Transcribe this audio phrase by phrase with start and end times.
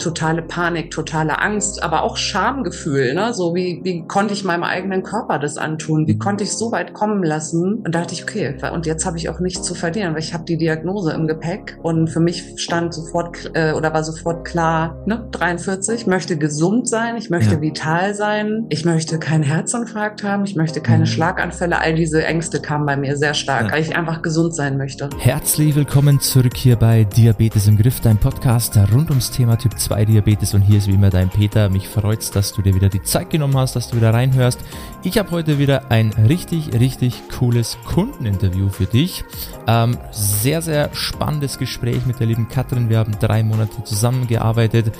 [0.00, 3.32] totale Panik, totale Angst, aber auch Schamgefühl, ne?
[3.32, 6.08] So wie, wie konnte ich meinem eigenen Körper das antun?
[6.08, 7.74] Wie konnte ich so weit kommen lassen?
[7.74, 10.34] Und da dachte ich, okay, und jetzt habe ich auch nichts zu verlieren, weil ich
[10.34, 14.96] habe die Diagnose im Gepäck und für mich stand sofort äh, oder war sofort klar,
[15.06, 17.60] ne, 43, möchte gesund sein, ich möchte ja.
[17.60, 21.06] vital sein, ich möchte keinen Herzinfarkt haben, ich möchte keine mhm.
[21.06, 23.72] Schlaganfälle, all diese Ängste kamen bei mir sehr stark, ja.
[23.72, 25.08] weil ich einfach gesund sein möchte.
[25.20, 29.83] Herzlich willkommen zurück hier bei Diabetes im Griff, dein Podcast rund ums Thema Typ 2
[29.88, 31.68] Diabetes und hier ist wie immer dein Peter.
[31.68, 34.58] Mich freut's, dass du dir wieder die Zeit genommen hast, dass du wieder reinhörst.
[35.02, 39.24] Ich habe heute wieder ein richtig, richtig cooles Kundeninterview für dich.
[39.66, 42.88] Ähm, sehr, sehr spannendes Gespräch mit der lieben Katrin.
[42.88, 44.92] Wir haben drei Monate zusammengearbeitet.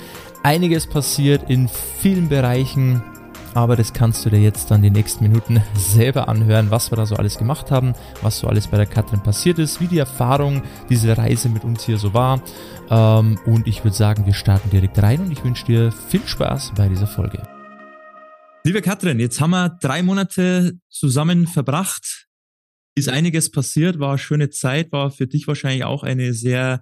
[0.43, 3.01] Einiges passiert in vielen Bereichen
[3.55, 7.05] aber das kannst du dir jetzt dann die nächsten Minuten selber anhören, was wir da
[7.05, 10.61] so alles gemacht haben, was so alles bei der Katrin passiert ist, wie die Erfahrung,
[10.89, 12.41] diese Reise mit uns hier so war.
[12.89, 16.73] Ähm, und ich würde sagen, wir starten direkt rein und ich wünsche dir viel Spaß
[16.75, 17.41] bei dieser Folge.
[18.65, 22.27] Liebe Katrin, jetzt haben wir drei Monate zusammen verbracht.
[22.97, 26.81] Ist einiges passiert, war eine schöne Zeit, war für dich wahrscheinlich auch eine sehr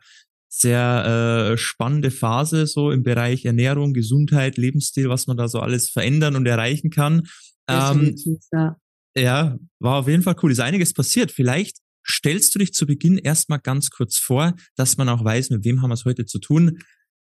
[0.56, 5.90] sehr äh, spannende Phase so im Bereich Ernährung, Gesundheit, Lebensstil, was man da so alles
[5.90, 7.24] verändern und erreichen kann.
[7.68, 8.16] Ähm,
[8.52, 8.78] ja.
[9.16, 10.52] ja, war auf jeden Fall cool.
[10.52, 11.32] Ist einiges passiert.
[11.32, 15.66] Vielleicht stellst du dich zu Beginn erstmal ganz kurz vor, dass man auch weiß, mit
[15.66, 16.78] wem haben wir es heute zu tun.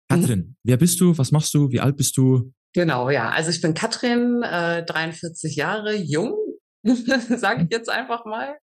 [0.09, 0.57] Katrin, mhm.
[0.65, 1.17] wer bist du?
[1.17, 1.71] Was machst du?
[1.71, 2.53] Wie alt bist du?
[2.73, 3.31] Genau, ja.
[3.31, 6.35] Also ich bin Katrin, äh, 43 Jahre, jung,
[7.37, 8.57] sage ich jetzt einfach mal.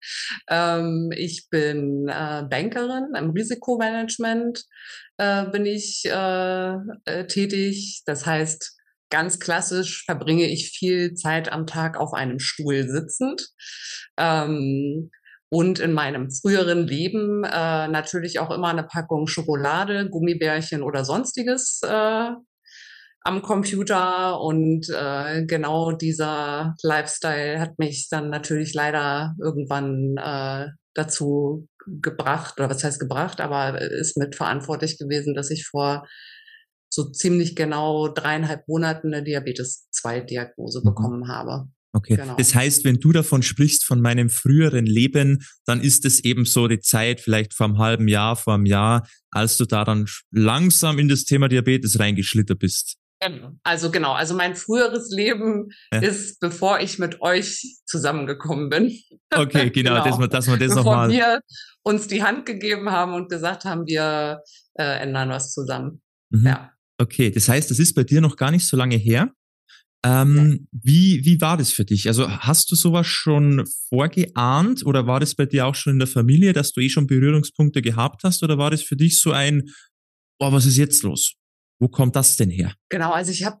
[0.48, 4.64] Ähm, ich bin äh, Bankerin im Risikomanagement
[5.18, 8.02] äh, bin ich äh, äh, tätig.
[8.06, 8.76] Das heißt,
[9.10, 13.48] ganz klassisch verbringe ich viel Zeit am Tag auf einem Stuhl sitzend.
[14.16, 15.10] Ähm,
[15.48, 21.80] und in meinem früheren Leben äh, natürlich auch immer eine Packung Schokolade, Gummibärchen oder sonstiges
[21.84, 22.30] äh,
[23.26, 31.68] am Computer und äh, genau dieser Lifestyle hat mich dann natürlich leider irgendwann äh, dazu
[31.86, 36.06] gebracht, oder was heißt gebracht, aber ist mitverantwortlich gewesen, dass ich vor
[36.88, 40.84] so ziemlich genau dreieinhalb Monaten eine Diabetes-2-Diagnose mhm.
[40.84, 41.68] bekommen habe.
[41.92, 42.16] Okay.
[42.16, 42.36] Genau.
[42.36, 46.68] Das heißt, wenn du davon sprichst, von meinem früheren Leben, dann ist es eben so
[46.68, 50.98] die Zeit, vielleicht vor einem halben Jahr, vor einem Jahr, als du da dann langsam
[50.98, 52.98] in das Thema Diabetes reingeschlittert bist.
[53.20, 53.52] Genau.
[53.62, 56.00] Also genau, also mein früheres Leben ja.
[56.00, 58.98] ist, bevor ich mit euch zusammengekommen bin.
[59.34, 60.04] Okay, genau, genau.
[60.04, 61.08] Dass, wir, dass wir das nochmal.
[61.08, 61.40] Bevor wir
[61.82, 64.42] uns die Hand gegeben haben und gesagt haben, wir
[64.74, 66.02] äh, ändern was zusammen.
[66.30, 66.46] Mhm.
[66.46, 66.72] Ja.
[66.98, 69.30] Okay, das heißt, das ist bei dir noch gar nicht so lange her.
[70.04, 70.78] Ähm, ja.
[70.82, 72.06] wie, wie war das für dich?
[72.06, 76.08] Also hast du sowas schon vorgeahnt oder war das bei dir auch schon in der
[76.08, 79.64] Familie, dass du eh schon Berührungspunkte gehabt hast oder war das für dich so ein,
[80.38, 81.34] oh, was ist jetzt los?
[81.78, 82.72] Wo kommt das denn her?
[82.88, 83.58] Genau, also ich habe,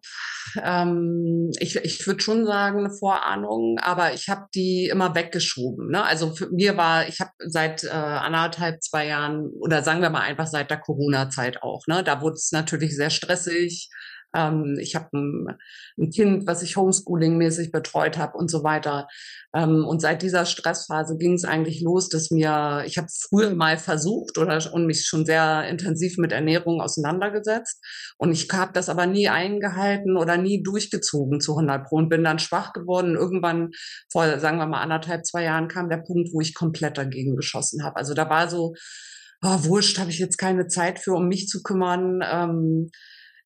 [0.62, 5.90] ähm, ich, ich würde schon sagen, eine Vorahnung, aber ich habe die immer weggeschoben.
[5.90, 6.02] Ne?
[6.02, 10.20] Also für mir war, ich habe seit äh, anderthalb, zwei Jahren oder sagen wir mal
[10.20, 11.82] einfach seit der Corona-Zeit auch.
[11.88, 12.02] Ne?
[12.02, 13.90] Da wurde es natürlich sehr stressig.
[14.36, 15.56] Ähm, ich habe ein,
[15.98, 19.08] ein, Kind, was ich Homeschooling-mäßig betreut habe und so weiter.
[19.54, 23.78] Ähm, und seit dieser Stressphase ging es eigentlich los, dass mir, ich habe früher mal
[23.78, 27.82] versucht oder und mich schon sehr intensiv mit Ernährung auseinandergesetzt.
[28.18, 32.24] Und ich habe das aber nie eingehalten oder nie durchgezogen zu 100 Pro und bin
[32.24, 33.14] dann schwach geworden.
[33.14, 33.70] Irgendwann
[34.12, 37.84] vor, sagen wir mal, anderthalb, zwei Jahren kam der Punkt, wo ich komplett dagegen geschossen
[37.84, 37.96] habe.
[37.96, 38.74] Also da war so,
[39.42, 42.22] oh, wurscht, habe ich jetzt keine Zeit für, um mich zu kümmern.
[42.24, 42.90] Ähm,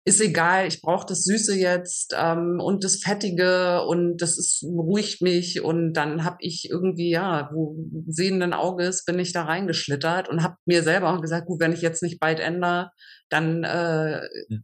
[0.05, 5.21] ist egal, ich brauche das Süße jetzt ähm, und das Fettige und das ist, beruhigt
[5.21, 7.77] mich und dann habe ich irgendwie, ja, wo
[8.09, 11.83] sehenden Auges bin ich da reingeschlittert und habe mir selber auch gesagt, gut, wenn ich
[11.83, 12.91] jetzt nicht bald ändere,
[13.29, 14.59] dann äh, ja.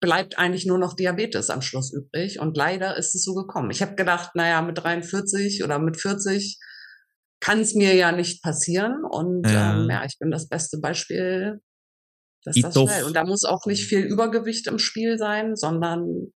[0.00, 3.72] bleibt eigentlich nur noch Diabetes am Schluss übrig und leider ist es so gekommen.
[3.72, 6.60] Ich habe gedacht, naja, mit 43 oder mit 40
[7.40, 9.74] kann es mir ja nicht passieren und ja.
[9.74, 11.60] Ähm, ja, ich bin das beste Beispiel
[12.44, 13.04] das ist das schnell.
[13.04, 16.32] Und da muss auch nicht viel Übergewicht im Spiel sein, sondern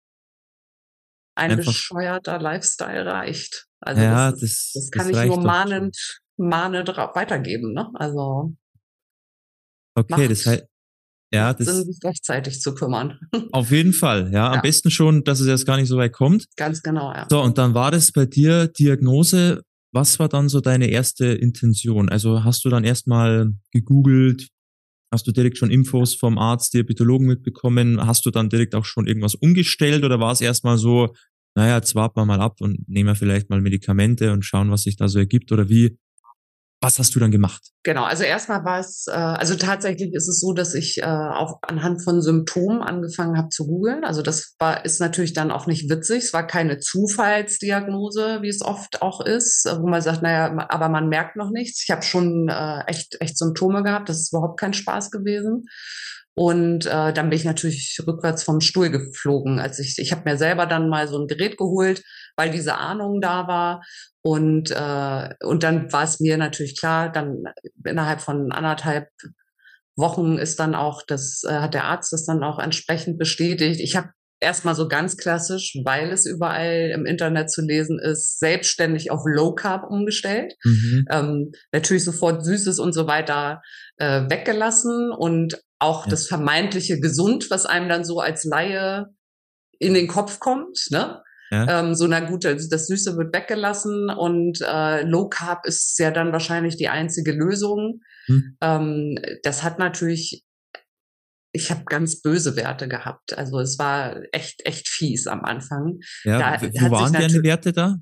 [1.36, 1.66] ein Einfach.
[1.66, 3.66] bescheuerter Lifestyle reicht.
[3.80, 7.72] Also ja, das, das, das kann das ich nur mahnend, mahnend weitergeben.
[7.72, 7.90] Ne?
[7.94, 8.54] Also
[9.94, 10.64] okay, das heißt,
[11.32, 13.18] ja, das Sinn, sich rechtzeitig zu kümmern.
[13.52, 14.48] Auf jeden Fall, ja.
[14.48, 14.60] Am ja.
[14.60, 16.46] besten schon, dass es jetzt gar nicht so weit kommt.
[16.56, 17.26] Ganz genau, ja.
[17.30, 19.62] So, und dann war das bei dir Diagnose.
[19.92, 22.08] Was war dann so deine erste Intention?
[22.08, 24.48] Also hast du dann erstmal gegoogelt,
[25.12, 28.04] Hast du direkt schon Infos vom Arzt, Diabetologen mitbekommen?
[28.06, 31.12] Hast du dann direkt auch schon irgendwas umgestellt oder war es erstmal so,
[31.56, 34.82] naja, jetzt warten wir mal ab und nehmen wir vielleicht mal Medikamente und schauen, was
[34.84, 35.96] sich da so ergibt oder wie?
[36.80, 37.62] Was hast du dann gemacht?
[37.82, 41.58] Genau, also erstmal war es, äh, also tatsächlich ist es so, dass ich äh, auch
[41.62, 44.04] anhand von Symptomen angefangen habe zu googeln.
[44.04, 46.24] Also das war, ist natürlich dann auch nicht witzig.
[46.24, 51.08] Es war keine Zufallsdiagnose, wie es oft auch ist, wo man sagt, naja, aber man
[51.08, 51.82] merkt noch nichts.
[51.84, 54.08] Ich habe schon äh, echt, echt Symptome gehabt.
[54.08, 55.66] Das ist überhaupt kein Spaß gewesen.
[56.34, 59.58] Und äh, dann bin ich natürlich rückwärts vom Stuhl geflogen.
[59.58, 62.02] Als ich, ich habe mir selber dann mal so ein Gerät geholt,
[62.40, 63.82] weil diese Ahnung da war.
[64.22, 67.44] Und, äh, und dann war es mir natürlich klar, dann
[67.84, 69.08] innerhalb von anderthalb
[69.94, 73.80] Wochen ist dann auch, das äh, hat der Arzt das dann auch entsprechend bestätigt.
[73.80, 74.08] Ich habe
[74.40, 79.54] erstmal so ganz klassisch, weil es überall im Internet zu lesen ist, selbstständig auf Low
[79.54, 80.54] Carb umgestellt.
[80.64, 81.04] Mhm.
[81.10, 83.60] Ähm, natürlich sofort Süßes und so weiter
[83.98, 86.10] äh, weggelassen und auch ja.
[86.10, 89.08] das vermeintliche Gesund, was einem dann so als Laie
[89.78, 91.22] in den Kopf kommt, ne?
[91.50, 91.80] Ja.
[91.80, 96.32] Ähm, so, na gut, das Süße wird weggelassen und äh, Low Carb ist ja dann
[96.32, 98.00] wahrscheinlich die einzige Lösung.
[98.26, 98.56] Hm.
[98.60, 100.44] Ähm, das hat natürlich,
[101.52, 103.36] ich habe ganz böse Werte gehabt.
[103.36, 105.98] Also es war echt, echt fies am Anfang.
[106.24, 107.96] Ja, da wo waren deine Werte da?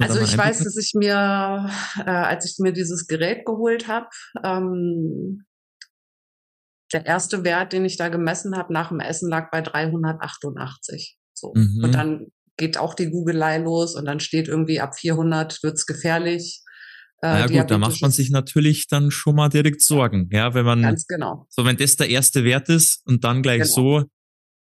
[0.00, 1.70] Also ich weiß, dass ich mir,
[2.04, 4.08] äh, als ich mir dieses Gerät geholt habe,
[4.42, 5.44] ähm,
[6.92, 11.16] der erste Wert, den ich da gemessen habe nach dem Essen, lag bei 388.
[11.34, 11.52] So.
[11.54, 11.84] Mhm.
[11.84, 16.62] Und dann geht auch die Googelei los und dann steht irgendwie ab 400 wird's gefährlich.
[17.22, 20.66] Äh, ja gut, da macht man sich natürlich dann schon mal direkt Sorgen, ja, wenn
[20.66, 21.46] man ganz genau.
[21.48, 23.74] So, wenn das der erste Wert ist und dann gleich genau.
[23.74, 23.98] so.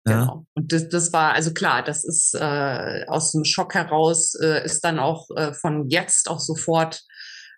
[0.06, 0.20] Ja.
[0.22, 0.46] Genau.
[0.54, 4.81] Und das, das war also klar, das ist äh, aus dem Schock heraus äh, ist
[4.81, 7.02] dann auch äh, von jetzt auch sofort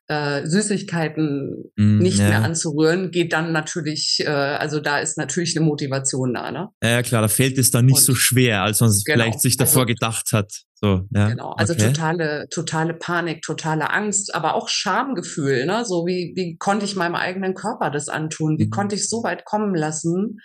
[0.08, 2.28] äh, Süßigkeiten mm, nicht ja.
[2.28, 6.50] mehr anzurühren, geht dann natürlich, äh, also da ist natürlich eine Motivation da.
[6.50, 6.68] Ne?
[6.82, 9.40] Ja, klar, da fällt es dann nicht Und, so schwer, als man es genau, vielleicht
[9.40, 10.52] sich davor also, gedacht hat.
[10.74, 11.28] So, ja.
[11.28, 11.86] Genau, also okay.
[11.86, 15.84] totale, totale Panik, totale Angst, aber auch Schamgefühl, ne?
[15.84, 18.58] So wie, wie konnte ich meinem eigenen Körper das antun?
[18.58, 18.70] Wie mhm.
[18.70, 20.40] konnte ich so weit kommen lassen?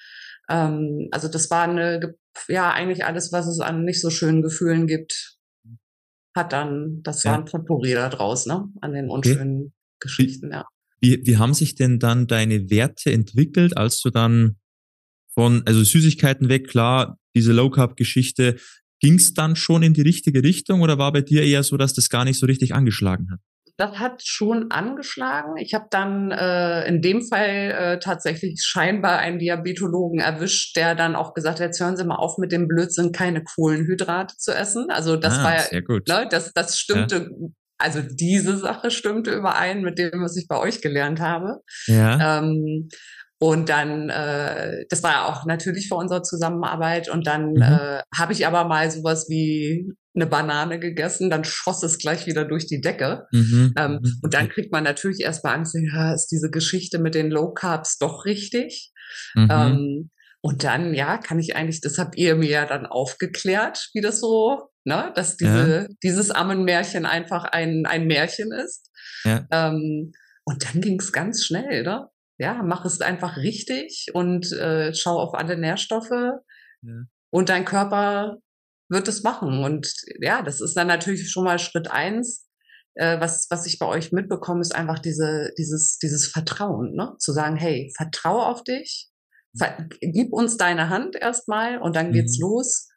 [0.48, 2.14] Ähm, also das war eine,
[2.48, 5.37] ja, eigentlich alles, was es an nicht so schönen Gefühlen gibt,
[6.38, 7.32] hat dann, das ja.
[7.32, 8.70] war ein Potpourri da draus, ne?
[8.80, 9.72] An den unschönen okay.
[10.00, 10.66] Geschichten, ja.
[11.02, 14.56] Wie, wie haben sich denn dann deine Werte entwickelt, als du dann
[15.34, 18.56] von, also Süßigkeiten weg, klar, diese Low Carb Geschichte,
[19.00, 21.94] ging es dann schon in die richtige Richtung oder war bei dir eher so, dass
[21.94, 23.40] das gar nicht so richtig angeschlagen hat?
[23.78, 25.56] Das hat schon angeschlagen.
[25.58, 31.16] Ich habe dann äh, in dem Fall äh, tatsächlich scheinbar einen Diabetologen erwischt, der dann
[31.16, 34.88] auch gesagt hat, jetzt hören Sie mal auf mit dem Blödsinn, keine Kohlenhydrate zu essen.
[34.90, 37.48] Also das ah, war ja, ne, das, das stimmte, ja.
[37.78, 41.60] also diese Sache stimmte überein mit dem, was ich bei euch gelernt habe.
[41.86, 42.40] Ja.
[42.40, 42.90] Ähm,
[43.40, 47.10] und dann, äh, das war ja auch natürlich für unsere Zusammenarbeit.
[47.10, 47.62] Und dann mhm.
[47.62, 52.46] äh, habe ich aber mal sowas wie eine Banane gegessen, dann schoss es gleich wieder
[52.46, 53.28] durch die Decke.
[53.32, 53.74] Mhm.
[53.78, 54.20] Ähm, mhm.
[54.24, 58.00] Und dann kriegt man natürlich erstmal Angst, ja, ist diese Geschichte mit den Low Carbs
[58.00, 58.92] doch richtig?
[59.36, 59.48] Mhm.
[59.52, 60.10] Ähm,
[60.42, 64.20] und dann, ja, kann ich eigentlich, das habt ihr mir ja dann aufgeklärt, wie das
[64.20, 65.96] so, ne, dass diese, ja.
[66.02, 68.90] dieses Ammenmärchen einfach ein, ein Märchen ist.
[69.24, 69.46] Ja.
[69.52, 70.14] Ähm,
[70.46, 72.08] und dann ging es ganz schnell, ne?
[72.38, 76.94] Ja, mach es einfach richtig und äh, schau auf alle Nährstoffe ja.
[77.32, 78.38] und dein Körper
[78.90, 79.64] wird es machen.
[79.64, 82.48] Und ja, das ist dann natürlich schon mal Schritt eins.
[82.96, 87.16] Äh, was, was ich bei euch mitbekomme, ist einfach diese, dieses, dieses Vertrauen, ne?
[87.20, 89.10] Zu sagen, hey, vertraue auf dich,
[89.58, 92.48] ver gib uns deine Hand erstmal und dann geht's mhm.
[92.48, 92.88] los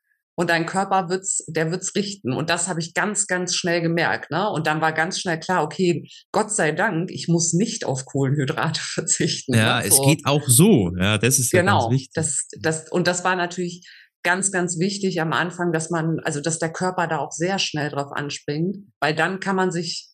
[0.41, 2.33] und dein Körper wird's, der wird's richten.
[2.33, 4.31] Und das habe ich ganz, ganz schnell gemerkt.
[4.31, 4.49] Ne?
[4.49, 8.81] Und dann war ganz schnell klar, okay, Gott sei Dank, ich muss nicht auf Kohlenhydrate
[8.83, 9.53] verzichten.
[9.55, 9.91] Ja, ne?
[9.91, 10.03] so.
[10.03, 10.93] es geht auch so.
[10.99, 12.11] Ja, das ist genau, ja ganz wichtig.
[12.15, 13.87] Das, das, und das war natürlich
[14.23, 17.91] ganz, ganz wichtig am Anfang, dass man, also dass der Körper da auch sehr schnell
[17.91, 20.09] drauf anspringt, weil dann kann man sich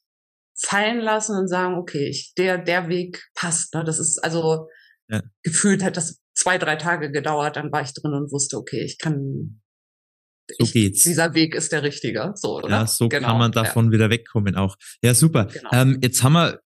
[0.60, 3.74] fallen lassen und sagen, okay, ich, der, der Weg passt.
[3.74, 3.84] Ne?
[3.84, 4.66] Das ist also
[5.08, 5.20] ja.
[5.44, 8.98] gefühlt hat das zwei, drei Tage gedauert, dann war ich drin und wusste, okay, ich
[8.98, 9.60] kann,
[10.48, 11.02] so ich, geht's.
[11.04, 12.32] Dieser Weg ist der richtige.
[12.34, 12.68] So, oder?
[12.68, 13.92] Ja, so genau, kann man davon ja.
[13.92, 14.76] wieder wegkommen auch.
[15.02, 15.46] Ja, super.
[15.46, 15.70] Genau.
[15.72, 16.60] Ähm, jetzt haben wir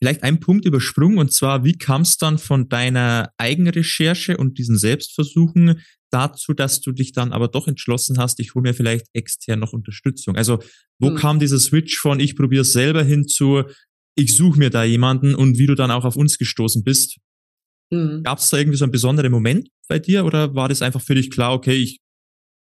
[0.00, 4.78] vielleicht einen Punkt übersprungen und zwar, wie kam es dann von deiner Eigenrecherche und diesen
[4.78, 9.58] Selbstversuchen dazu, dass du dich dann aber doch entschlossen hast, ich hole mir vielleicht extern
[9.58, 10.36] noch Unterstützung.
[10.36, 10.60] Also
[10.98, 11.16] wo hm.
[11.16, 13.64] kam dieser Switch von ich probiere es selber hin zu
[14.16, 17.18] ich suche mir da jemanden und wie du dann auch auf uns gestoßen bist?
[17.92, 18.22] Hm.
[18.24, 21.14] Gab es da irgendwie so einen besonderen Moment bei dir oder war das einfach für
[21.14, 22.00] dich klar, okay, ich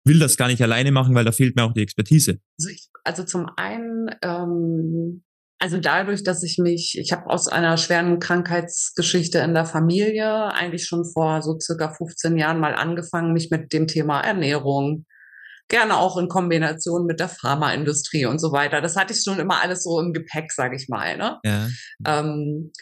[0.04, 2.38] will das gar nicht alleine machen, weil da fehlt mir auch die Expertise.
[2.58, 5.24] Also, ich, also zum einen, ähm,
[5.58, 10.86] also dadurch, dass ich mich, ich habe aus einer schweren Krankheitsgeschichte in der Familie eigentlich
[10.86, 15.06] schon vor so circa 15 Jahren mal angefangen, mich mit dem Thema Ernährung,
[15.68, 18.80] gerne auch in Kombination mit der Pharmaindustrie und so weiter.
[18.82, 21.16] Das hatte ich schon immer alles so im Gepäck, sage ich mal.
[21.16, 21.38] Ne?
[21.44, 21.68] Ja.
[22.06, 22.72] Ähm,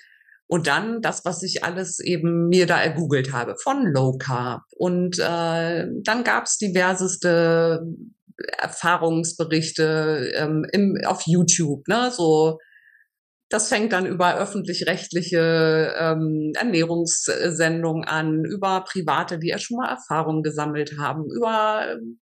[0.52, 4.60] und dann das, was ich alles eben mir da ergoogelt habe, von Low Carb.
[4.76, 7.80] Und äh, dann gab's diverseste
[8.58, 12.10] Erfahrungsberichte ähm, im, auf YouTube, ne?
[12.10, 12.58] So
[13.48, 20.42] das fängt dann über öffentlich-rechtliche ähm, Ernährungssendungen an, über Private, die ja schon mal Erfahrungen
[20.42, 22.20] gesammelt haben, über ähm,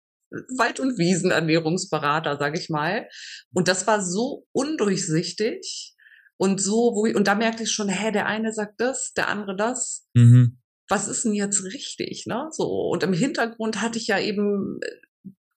[0.59, 3.09] Wald- und Wiesenernährungsberater, sage ich mal.
[3.55, 5.95] Und das war so undurchsichtig
[6.39, 9.29] und so, wo ich, und da merkte ich schon, hä, der eine sagt das, der
[9.29, 10.07] andere das.
[10.15, 10.59] Mhm.
[10.89, 12.49] Was ist denn jetzt richtig, ne?
[12.51, 14.81] So und im Hintergrund hatte ich ja eben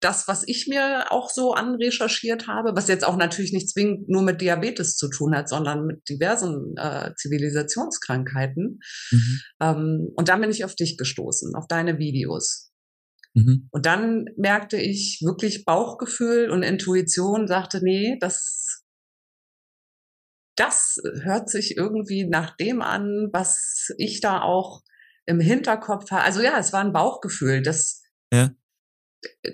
[0.02, 4.24] das, was ich mir auch so anrecherchiert habe, was jetzt auch natürlich nicht zwingend nur
[4.24, 8.80] mit Diabetes zu tun hat, sondern mit diversen äh, Zivilisationskrankheiten.
[9.12, 9.40] Mhm.
[9.62, 12.72] Ähm, und dann bin ich auf dich gestoßen, auf deine Videos.
[13.36, 13.70] Mhm.
[13.72, 18.71] Und dann merkte ich wirklich Bauchgefühl und Intuition sagte, nee, das,
[20.62, 24.82] das hört sich irgendwie nach dem an, was ich da auch
[25.26, 26.24] im Hinterkopf habe.
[26.24, 27.62] Also ja, es war ein Bauchgefühl.
[27.62, 28.02] Das,
[28.32, 28.52] ja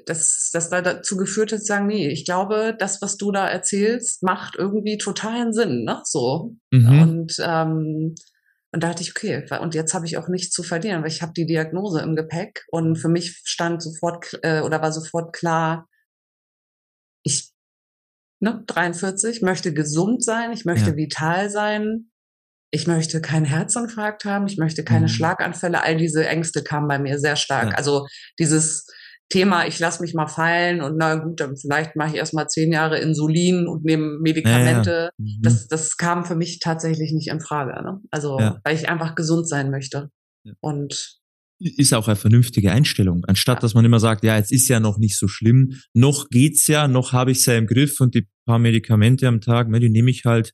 [0.05, 3.47] das, das da dazu geführt hat, zu sagen, nee, ich glaube, das, was du da
[3.47, 6.01] erzählst, macht irgendwie totalen Sinn, ne?
[6.03, 6.55] So.
[6.71, 7.01] Mhm.
[7.01, 8.15] Und, ähm,
[8.71, 11.21] und da dachte ich, okay, und jetzt habe ich auch nichts zu verlieren, weil ich
[11.21, 15.87] habe die Diagnose im Gepäck und für mich stand sofort äh, oder war sofort klar,
[17.23, 17.51] ich
[18.39, 20.95] ne, 43, möchte gesund sein, ich möchte ja.
[20.95, 22.09] vital sein,
[22.71, 25.09] ich möchte keinen Herzinfarkt haben, ich möchte keine mhm.
[25.09, 27.71] Schlaganfälle, all diese Ängste kamen bei mir sehr stark.
[27.71, 27.75] Ja.
[27.75, 28.05] Also
[28.39, 28.87] dieses
[29.29, 32.71] Thema, ich lasse mich mal fallen und na gut, dann vielleicht mache ich erstmal zehn
[32.71, 35.09] Jahre Insulin und nehme Medikamente.
[35.17, 35.23] Ja.
[35.23, 35.41] Mhm.
[35.41, 37.71] Das, das kam für mich tatsächlich nicht in Frage.
[37.83, 37.99] Ne?
[38.11, 40.09] Also, weil ich einfach gesund sein möchte.
[40.61, 41.19] Und
[41.59, 44.97] ist auch eine vernünftige Einstellung, anstatt dass man immer sagt, ja, jetzt ist ja noch
[44.97, 48.27] nicht so schlimm, noch geht's ja, noch habe ich es ja im Griff und die
[48.45, 50.53] paar Medikamente am Tag, die nehme ich halt,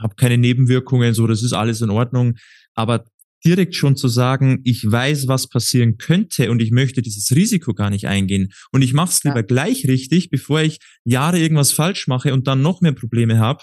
[0.00, 2.36] habe keine Nebenwirkungen, so, das ist alles in Ordnung.
[2.74, 3.04] Aber
[3.44, 7.90] direkt schon zu sagen, ich weiß, was passieren könnte und ich möchte dieses Risiko gar
[7.90, 8.50] nicht eingehen.
[8.72, 9.42] Und ich mache es lieber ja.
[9.42, 13.62] gleich richtig, bevor ich Jahre irgendwas falsch mache und dann noch mehr Probleme habe.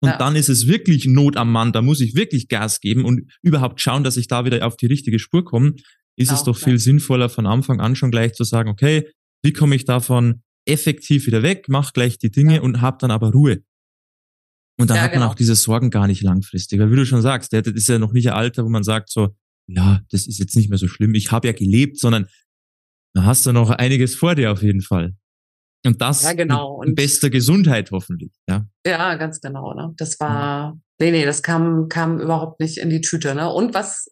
[0.00, 0.18] Und ja.
[0.18, 3.80] dann ist es wirklich Not am Mann, da muss ich wirklich Gas geben und überhaupt
[3.80, 5.74] schauen, dass ich da wieder auf die richtige Spur komme.
[6.18, 6.78] Ist genau, es doch viel ja.
[6.78, 9.08] sinnvoller, von Anfang an schon gleich zu sagen, okay,
[9.42, 13.30] wie komme ich davon effektiv wieder weg, mach gleich die Dinge und hab dann aber
[13.30, 13.62] Ruhe.
[14.78, 15.30] Und dann ja, hat man genau.
[15.30, 16.78] auch diese Sorgen gar nicht langfristig.
[16.78, 19.10] Weil wie du schon sagst, das ist ja noch nicht ein Alter, wo man sagt
[19.10, 19.34] so,
[19.68, 22.26] ja, das ist jetzt nicht mehr so schlimm, ich habe ja gelebt, sondern
[23.14, 25.16] da hast du noch einiges vor dir auf jeden Fall.
[25.86, 26.82] Und das ja, genau.
[26.82, 28.66] in bester Gesundheit hoffentlich, ja.
[28.84, 29.74] Ja, ganz genau.
[29.74, 29.94] Ne?
[29.96, 33.34] Das war, nee, nee, das kam, kam überhaupt nicht in die Tüte.
[33.34, 33.50] Ne?
[33.50, 34.06] Und was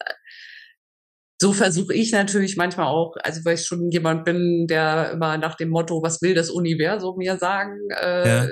[1.39, 5.55] so versuche ich natürlich manchmal auch, also weil ich schon jemand bin, der immer nach
[5.55, 8.47] dem Motto, was will das Universum mir sagen, äh, ja.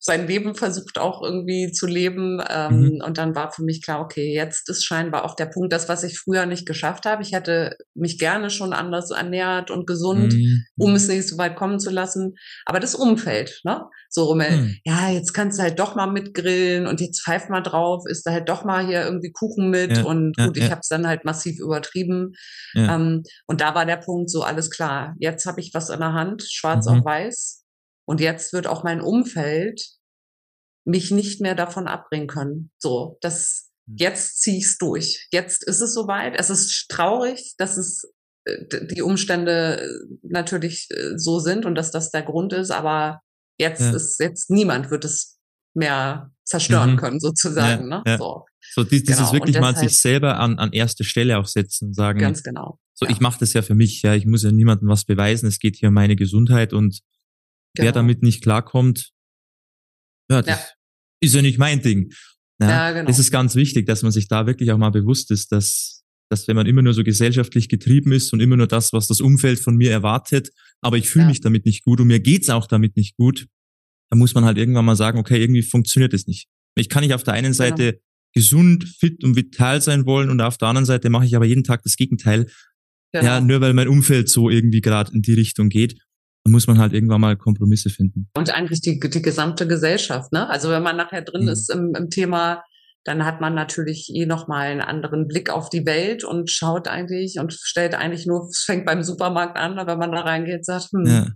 [0.00, 2.42] sein Leben versucht auch irgendwie zu leben.
[2.50, 3.02] Ähm, mhm.
[3.06, 6.02] Und dann war für mich klar, okay, jetzt ist scheinbar auch der Punkt, das, was
[6.02, 7.22] ich früher nicht geschafft habe.
[7.22, 10.64] Ich hätte mich gerne schon anders ernährt und gesund, mhm.
[10.76, 12.34] um es nicht so weit kommen zu lassen.
[12.66, 13.84] Aber das Umfeld, ne?
[14.08, 14.76] So rum, mhm.
[14.84, 18.30] ja, jetzt kannst du halt doch mal mitgrillen und jetzt pfeift mal drauf, ist da
[18.30, 20.04] halt doch mal hier irgendwie Kuchen mit ja.
[20.04, 22.23] und gut, ja, ich habe es dann halt massiv übertrieben.
[22.74, 26.12] Ähm, und da war der Punkt so, alles klar, jetzt habe ich was in der
[26.12, 26.98] Hand, schwarz mhm.
[26.98, 27.64] auf weiß.
[28.06, 29.80] Und jetzt wird auch mein Umfeld
[30.84, 32.70] mich nicht mehr davon abbringen können.
[32.78, 33.96] So, das, hm.
[33.96, 35.26] jetzt zieh ich's durch.
[35.30, 36.38] Jetzt ist es soweit.
[36.38, 38.04] Es ist traurig, dass es
[38.44, 43.20] äh, die Umstände äh, natürlich äh, so sind und dass das der Grund ist, aber
[43.58, 43.94] jetzt ja.
[43.94, 45.38] ist jetzt niemand wird es
[45.74, 46.96] mehr zerstören mhm.
[46.96, 47.90] können, sozusagen.
[47.90, 48.02] Ja, ne?
[48.06, 48.18] Ja.
[48.18, 48.44] So.
[48.74, 49.32] so dieses genau.
[49.32, 52.78] wirklich deshalb, mal sich selber an, an erste Stelle auch setzen und sagen, ganz genau.
[52.94, 55.58] So, ich mache das ja für mich, ja, ich muss ja niemandem was beweisen, es
[55.58, 57.00] geht hier um meine Gesundheit und
[57.74, 57.86] genau.
[57.86, 59.10] wer damit nicht klarkommt,
[60.30, 60.66] ja, das ja.
[61.20, 62.12] ist ja nicht mein Ding.
[62.60, 63.06] Ja, ja, genau.
[63.06, 66.46] Das ist ganz wichtig, dass man sich da wirklich auch mal bewusst ist, dass, dass
[66.46, 69.58] wenn man immer nur so gesellschaftlich getrieben ist und immer nur das, was das Umfeld
[69.58, 71.28] von mir erwartet, aber ich fühle ja.
[71.30, 73.46] mich damit nicht gut und mir geht's auch damit nicht gut,
[74.10, 76.48] dann muss man halt irgendwann mal sagen, okay, irgendwie funktioniert es nicht.
[76.76, 77.56] Ich kann nicht auf der einen genau.
[77.56, 78.04] Seite genau.
[78.34, 81.64] gesund, fit und vital sein wollen und auf der anderen Seite mache ich aber jeden
[81.64, 82.46] Tag das Gegenteil.
[83.12, 83.24] Genau.
[83.24, 85.98] Ja, nur weil mein Umfeld so irgendwie gerade in die Richtung geht
[86.44, 88.28] da muss man halt irgendwann mal Kompromisse finden.
[88.36, 90.48] Und eigentlich die, die gesamte Gesellschaft, ne?
[90.48, 91.48] Also wenn man nachher drin mhm.
[91.48, 92.62] ist im, im Thema,
[93.04, 97.38] dann hat man natürlich eh nochmal einen anderen Blick auf die Welt und schaut eigentlich
[97.38, 101.06] und stellt eigentlich nur, es fängt beim Supermarkt an, wenn man da reingeht, sagt, hm,
[101.06, 101.26] ja.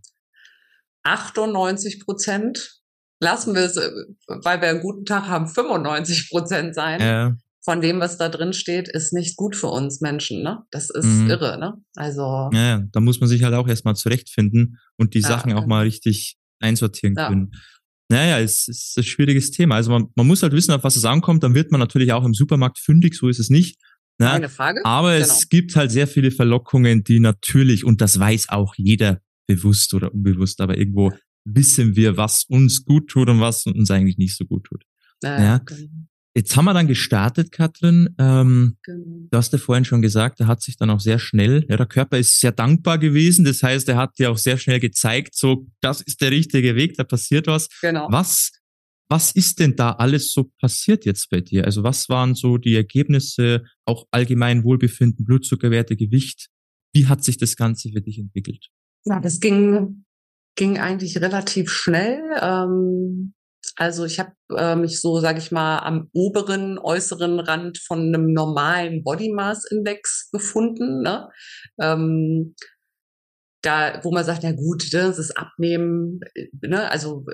[1.09, 2.81] 98 Prozent,
[3.21, 7.01] lassen wir es, weil wir einen guten Tag haben, 95 Prozent sein.
[7.01, 7.37] Ja.
[7.65, 10.43] von dem, was da drin steht, ist nicht gut für uns Menschen.
[10.43, 10.61] Ne?
[10.71, 11.29] Das ist mhm.
[11.29, 11.59] irre.
[11.59, 11.75] Ne?
[11.97, 15.67] Also ja, da muss man sich halt auch erstmal zurechtfinden und die ja, Sachen auch
[15.67, 17.29] mal richtig einsortieren ja.
[17.29, 17.53] können.
[18.11, 19.75] Naja, es ist ein schwieriges Thema.
[19.75, 21.43] Also man, man muss halt wissen, auf was es ankommt.
[21.43, 23.79] Dann wird man natürlich auch im Supermarkt fündig, so ist es nicht.
[24.19, 24.27] Ne?
[24.29, 24.81] Keine Frage.
[24.85, 25.27] Aber genau.
[25.27, 30.15] es gibt halt sehr viele Verlockungen, die natürlich, und das weiß auch jeder, bewusst oder
[30.15, 31.13] unbewusst, aber irgendwo
[31.45, 34.85] wissen wir, was uns gut tut und was uns eigentlich nicht so gut tut.
[35.25, 35.59] Äh, ja.
[35.59, 35.89] Genau.
[36.35, 38.15] Jetzt haben wir dann gestartet, Katrin.
[38.19, 39.27] Ähm, genau.
[39.29, 41.87] Du hast ja vorhin schon gesagt, er hat sich dann auch sehr schnell, ja, der
[41.87, 43.45] Körper ist sehr dankbar gewesen.
[43.45, 46.95] Das heißt, er hat dir auch sehr schnell gezeigt, so, das ist der richtige Weg,
[46.95, 47.69] da passiert was.
[47.81, 48.07] Genau.
[48.11, 48.53] Was,
[49.09, 51.65] was ist denn da alles so passiert jetzt bei dir?
[51.65, 56.51] Also was waren so die Ergebnisse, auch allgemein Wohlbefinden, Blutzuckerwerte, Gewicht?
[56.93, 58.69] Wie hat sich das Ganze für dich entwickelt?
[59.05, 60.05] Ja, das ging,
[60.57, 62.21] ging eigentlich relativ schnell.
[62.41, 63.35] Ähm,
[63.77, 68.33] also ich habe äh, mich so, sage ich mal, am oberen, äußeren Rand von einem
[68.33, 71.03] normalen Body Mass Index befunden.
[71.03, 71.29] Ne?
[71.81, 72.55] Ähm,
[73.63, 76.21] da, wo man sagt, na gut, ne, das ist Abnehmen,
[76.61, 77.25] ne, also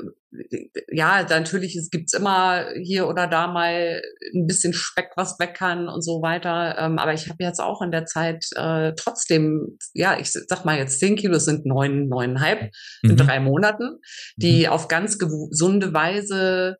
[0.90, 4.02] ja, natürlich, es gibt's immer hier oder da mal
[4.34, 6.76] ein bisschen Speck, was weg kann und so weiter.
[6.78, 10.78] Ähm, aber ich habe jetzt auch in der Zeit äh, trotzdem, ja, ich sag mal
[10.78, 12.70] jetzt zehn Kilo sind neun, neuneinhalb
[13.02, 13.10] mhm.
[13.10, 14.00] in drei Monaten,
[14.36, 14.72] die mhm.
[14.72, 16.78] auf ganz gesunde Weise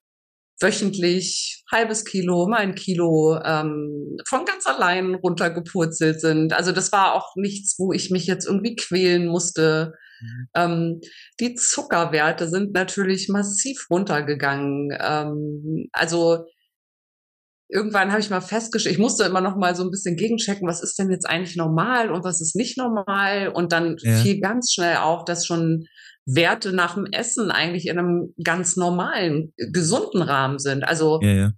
[0.64, 6.52] wöchentlich halbes Kilo, mal ein Kilo ähm, von ganz allein runtergepurzelt sind.
[6.52, 9.92] Also das war auch nichts, wo ich mich jetzt irgendwie quälen musste.
[10.21, 10.49] Mhm.
[10.56, 11.00] Ähm,
[11.40, 14.97] die Zuckerwerte sind natürlich massiv runtergegangen.
[14.99, 16.47] Ähm, also
[17.68, 20.83] irgendwann habe ich mal festgestellt, ich musste immer noch mal so ein bisschen gegenchecken, was
[20.83, 23.49] ist denn jetzt eigentlich normal und was ist nicht normal.
[23.49, 24.16] Und dann ja.
[24.16, 25.87] fiel ganz schnell auf, dass schon
[26.26, 30.85] Werte nach dem Essen eigentlich in einem ganz normalen, gesunden Rahmen sind.
[30.85, 31.52] Also ja, ja.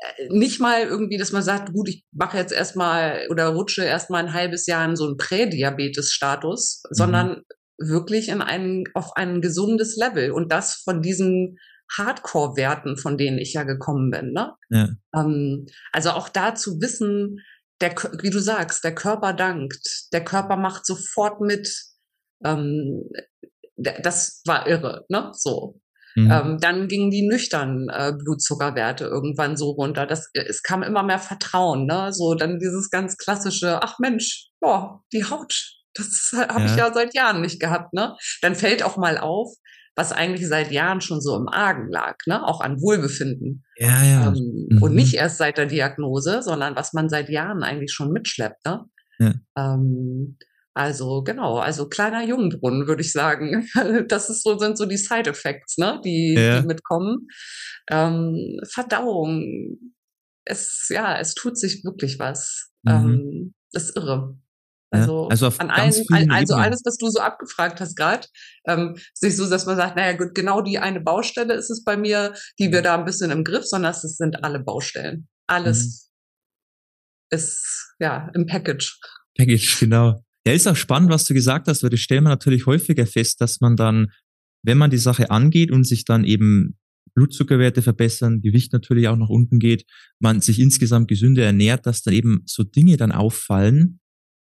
[0.00, 4.24] Äh, nicht mal irgendwie, dass man sagt, gut, ich mache jetzt erstmal oder rutsche erstmal
[4.24, 6.94] ein halbes Jahr in so einen Prädiabetes-Status, mhm.
[6.94, 7.42] sondern
[7.78, 10.32] wirklich in einen, auf ein gesundes Level.
[10.32, 11.58] Und das von diesen
[11.96, 14.32] Hardcore-Werten, von denen ich ja gekommen bin.
[14.32, 14.52] Ne?
[14.68, 14.88] Ja.
[15.14, 17.40] Ähm, also auch da zu wissen,
[17.80, 21.86] der, wie du sagst, der Körper dankt, der Körper macht sofort mit.
[22.44, 23.08] Ähm,
[23.80, 25.30] das war irre, ne?
[25.34, 25.80] So.
[26.16, 26.30] Mhm.
[26.30, 30.06] Ähm, dann gingen die nüchternen äh, Blutzuckerwerte irgendwann so runter.
[30.06, 32.12] Das, es kam immer mehr Vertrauen, ne?
[32.12, 35.54] So dann dieses ganz klassische, ach Mensch, boah, die Haut,
[35.94, 36.66] das habe ja.
[36.66, 38.16] ich ja seit Jahren nicht gehabt, ne?
[38.42, 39.54] Dann fällt auch mal auf,
[39.96, 42.44] was eigentlich seit Jahren schon so im Argen lag, ne?
[42.46, 43.64] Auch an Wohlbefinden.
[43.76, 44.28] Ja, ja.
[44.28, 44.82] Ähm, mhm.
[44.82, 48.84] Und nicht erst seit der Diagnose, sondern was man seit Jahren eigentlich schon mitschleppt, ne?
[49.18, 49.34] Ja.
[49.56, 50.38] Ähm,
[50.80, 53.68] also genau, also kleiner Jungbrunnen, würde ich sagen.
[54.08, 56.60] Das ist so, sind so die Side Effects, ne, die, ja.
[56.60, 57.28] die mitkommen.
[57.90, 59.76] Ähm, Verdauung.
[60.46, 62.70] Es, ja, es tut sich wirklich was.
[62.82, 62.92] Mhm.
[62.92, 64.38] Ähm, das ist irre.
[64.90, 68.26] Also, ja, also an allen, also alles, was du so abgefragt hast gerade,
[68.66, 71.84] ähm, ist nicht so, dass man sagt, naja gut, genau die eine Baustelle ist es
[71.84, 75.28] bei mir, die wir da ein bisschen im Griff, sondern es sind alle Baustellen.
[75.46, 76.10] Alles
[77.30, 77.36] mhm.
[77.36, 78.98] ist ja im Package.
[79.36, 80.24] Package, genau.
[80.46, 83.40] Ja, ist auch spannend, was du gesagt hast, weil das stellen wir natürlich häufiger fest,
[83.40, 84.08] dass man dann,
[84.62, 86.78] wenn man die Sache angeht und sich dann eben
[87.14, 89.84] Blutzuckerwerte verbessern, Gewicht natürlich auch nach unten geht,
[90.20, 94.00] man sich insgesamt gesünder ernährt, dass dann eben so Dinge dann auffallen,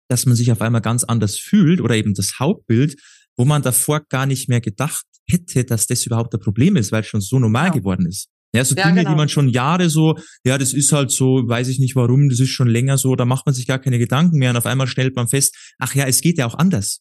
[0.09, 2.97] dass man sich auf einmal ganz anders fühlt oder eben das Hauptbild,
[3.37, 7.01] wo man davor gar nicht mehr gedacht hätte, dass das überhaupt ein Problem ist, weil
[7.01, 7.73] es schon so normal ja.
[7.73, 8.29] geworden ist.
[8.55, 9.11] Ja, so ja, Dinge, genau.
[9.11, 12.39] die man schon Jahre so, ja, das ist halt so, weiß ich nicht warum, das
[12.39, 14.87] ist schon länger so, da macht man sich gar keine Gedanken mehr und auf einmal
[14.87, 17.01] stellt man fest, ach ja, es geht ja auch anders.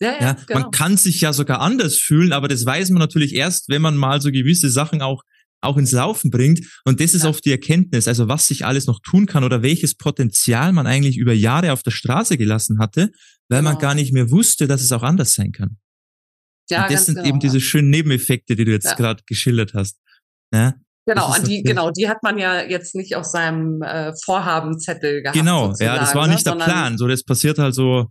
[0.00, 0.60] Ja, ja, ja genau.
[0.60, 3.96] Man kann sich ja sogar anders fühlen, aber das weiß man natürlich erst, wenn man
[3.96, 5.22] mal so gewisse Sachen auch
[5.62, 6.60] auch ins Laufen bringt.
[6.84, 7.30] Und das ist ja.
[7.30, 11.16] oft die Erkenntnis, also was sich alles noch tun kann oder welches Potenzial man eigentlich
[11.16, 13.12] über Jahre auf der Straße gelassen hatte,
[13.48, 13.70] weil genau.
[13.70, 15.78] man gar nicht mehr wusste, dass es auch anders sein kann.
[16.68, 18.94] Ja, und das sind genau, eben diese schönen Nebeneffekte, die du jetzt ja.
[18.94, 19.98] gerade geschildert hast.
[20.52, 20.74] Ja?
[21.04, 25.36] Genau, an die, genau, die hat man ja jetzt nicht auf seinem äh, Vorhabenzettel gehabt.
[25.36, 26.56] Genau, ja, das war nicht ne?
[26.56, 26.96] der Plan.
[26.96, 28.06] So, das passiert halt so,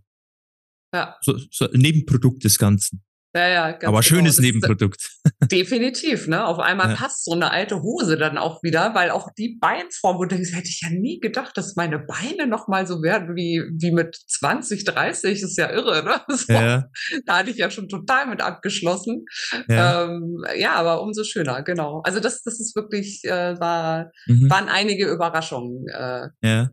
[0.92, 1.16] ja.
[1.22, 3.02] so, so Nebenprodukt des Ganzen.
[3.34, 4.02] Ja, ja, ganz Aber genau.
[4.02, 5.10] schönes Nebenprodukt.
[5.50, 6.46] Definitiv, ne?
[6.46, 6.96] Auf einmal ja.
[6.96, 10.52] passt so eine alte Hose dann auch wieder, weil auch die Beinform, wo du denkst,
[10.52, 14.14] hätte ich ja nie gedacht, dass meine Beine noch mal so werden wie, wie mit
[14.28, 15.40] 20, 30.
[15.40, 16.20] Das ist ja irre, ne?
[16.42, 16.88] So, ja.
[17.26, 19.24] Da hatte ich ja schon total mit abgeschlossen.
[19.68, 22.00] Ja, ähm, ja aber umso schöner, genau.
[22.04, 24.50] Also das, das ist wirklich, äh, war, mhm.
[24.50, 25.86] waren einige Überraschungen.
[25.88, 26.70] Äh, ja.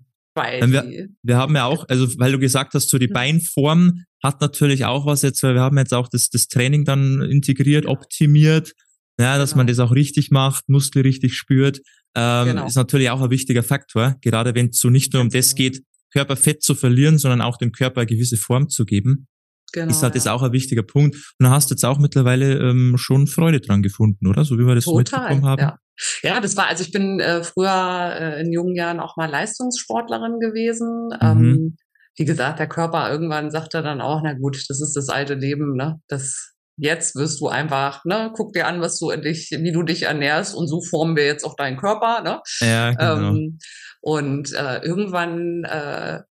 [0.72, 4.86] Wir, wir, haben ja auch, also weil du gesagt hast, so die Beinform hat natürlich
[4.86, 8.74] auch was jetzt, weil wir haben jetzt auch das, das Training dann integriert, optimiert,
[9.20, 9.60] ja, dass genau.
[9.60, 11.82] man das auch richtig macht, Muskel richtig spürt.
[12.16, 12.66] ähm, genau.
[12.66, 15.70] ist natürlich auch ein wichtiger Faktor, gerade wenn es so nicht nur um das genau.
[15.70, 19.28] geht, Körperfett zu verlieren, sondern auch dem Körper eine gewisse Form zu geben.
[19.72, 20.20] Genau, ist halt ja.
[20.20, 21.16] das auch ein wichtiger Punkt.
[21.16, 24.46] Und da hast du jetzt auch mittlerweile ähm, schon Freude dran gefunden, oder?
[24.46, 25.62] So wie wir das Total, so mitbekommen haben.
[25.62, 25.78] Ja.
[26.24, 30.40] ja, das war, also ich bin äh, früher äh, in jungen Jahren auch mal Leistungssportlerin
[30.40, 31.10] gewesen.
[31.22, 31.46] Mhm.
[31.46, 31.78] Ähm,
[32.18, 35.76] wie gesagt, der Körper irgendwann sagte dann auch, na gut, das ist das alte Leben,
[35.76, 36.02] ne?
[36.08, 40.04] Das jetzt wirst du einfach, ne, guck dir an, was du dich, wie du dich
[40.04, 42.42] ernährst und so formen wir jetzt auch deinen Körper, ne?
[42.62, 43.30] Ja, genau.
[43.30, 43.60] Ähm,
[44.02, 46.22] und äh, irgendwann äh,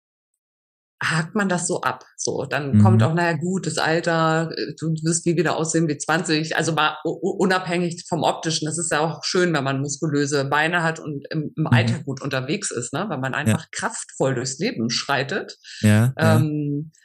[1.03, 2.05] hakt man das so ab.
[2.17, 2.83] So, dann mhm.
[2.83, 6.57] kommt auch, naja, gut, das Alter, äh, du wirst wie wieder aussehen wie 20.
[6.57, 8.67] Also mal unabhängig vom Optischen.
[8.67, 11.67] Das ist ja auch schön, wenn man muskulöse Beine hat und im, im mhm.
[11.69, 13.07] Alter gut unterwegs ist, ne?
[13.09, 13.69] Wenn man einfach ja.
[13.71, 15.57] kraftvoll durchs Leben schreitet.
[15.81, 16.99] Ja, ähm, ja.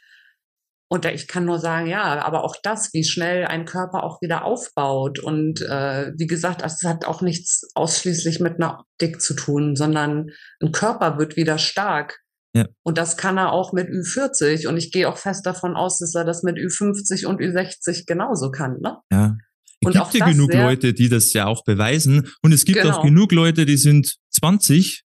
[0.88, 4.44] Und ich kann nur sagen, ja, aber auch das, wie schnell ein Körper auch wieder
[4.44, 5.18] aufbaut.
[5.18, 10.30] Und äh, wie gesagt, es hat auch nichts ausschließlich mit einer Optik zu tun, sondern
[10.60, 12.20] ein Körper wird wieder stark.
[12.54, 12.66] Ja.
[12.82, 14.68] Und das kann er auch mit Ü40.
[14.68, 18.50] Und ich gehe auch fest davon aus, dass er das mit Ü50 und Ü60 genauso
[18.50, 18.78] kann.
[18.80, 18.96] Ne?
[19.10, 19.36] Ja.
[19.80, 22.28] Es und gibt ja genug Leute, die das ja auch beweisen.
[22.42, 22.96] Und es gibt genau.
[22.96, 25.04] auch genug Leute, die sind 20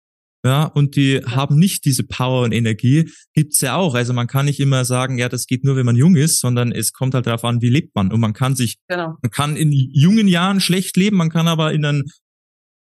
[0.45, 1.37] ja, und die ja.
[1.37, 3.95] haben nicht diese Power und Energie, gibt's ja auch.
[3.95, 6.71] Also man kann nicht immer sagen, ja, das geht nur, wenn man jung ist, sondern
[6.71, 8.13] es kommt halt darauf an, wie lebt man.
[8.13, 9.17] Und man kann sich, genau.
[9.23, 12.05] man kann in jungen Jahren schlecht leben, man kann aber in einem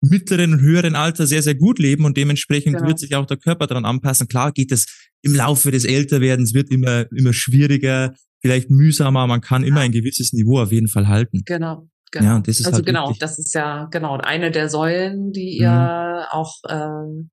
[0.02, 2.88] mittleren und höheren Alter sehr, sehr gut leben und dementsprechend genau.
[2.88, 4.28] wird sich auch der Körper daran anpassen.
[4.28, 4.86] Klar geht es
[5.22, 10.32] im Laufe des Älterwerdens, wird immer, immer schwieriger, vielleicht mühsamer, man kann immer ein gewisses
[10.32, 11.42] Niveau auf jeden Fall halten.
[11.44, 11.88] Genau.
[12.10, 12.26] Genau.
[12.26, 13.20] Ja, das ist also halt genau, wirklich.
[13.20, 16.26] das ist ja genau eine der Säulen, die ihr mhm.
[16.30, 17.30] auch ähm,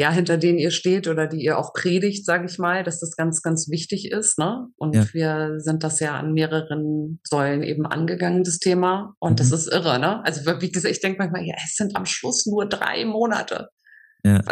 [0.00, 3.16] ja, hinter denen ihr steht oder die ihr auch predigt, sage ich mal, dass das
[3.16, 4.38] ganz, ganz wichtig ist.
[4.38, 4.66] Ne?
[4.76, 5.04] Und ja.
[5.12, 9.14] wir sind das ja an mehreren Säulen eben angegangen, das Thema.
[9.18, 9.36] Und mhm.
[9.36, 10.24] das ist irre, ne?
[10.24, 13.68] Also wie gesagt, ich denke manchmal, ja, es sind am Schluss nur drei Monate.
[14.24, 14.42] Ja.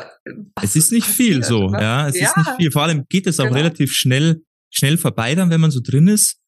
[0.63, 1.81] es ist nicht viel so, ne?
[1.81, 2.09] ja.
[2.09, 2.29] Es ja.
[2.29, 2.71] ist nicht viel.
[2.71, 3.57] Vor allem geht es auch genau.
[3.57, 6.43] relativ schnell, schnell vorbei dann, wenn man so drin ist.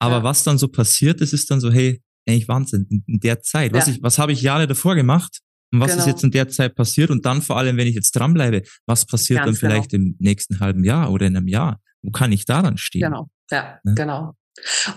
[0.00, 0.22] Aber ja.
[0.24, 3.72] was dann so passiert, das ist dann so, hey, eigentlich Wahnsinn, in der Zeit.
[3.72, 5.38] Was, ich, was habe ich Jahre davor gemacht?
[5.72, 6.02] Und was genau.
[6.02, 7.10] ist jetzt in der Zeit passiert?
[7.10, 10.08] Und dann vor allem, wenn ich jetzt dranbleibe, was passiert Ganz dann vielleicht genau.
[10.08, 11.80] im nächsten halben Jahr oder in einem Jahr?
[12.02, 13.02] Wo kann ich daran stehen?
[13.02, 13.92] Genau, ja, ja?
[13.94, 14.34] genau.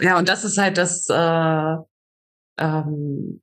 [0.02, 1.76] Ja, und das ist halt das, äh,
[2.60, 3.42] ähm,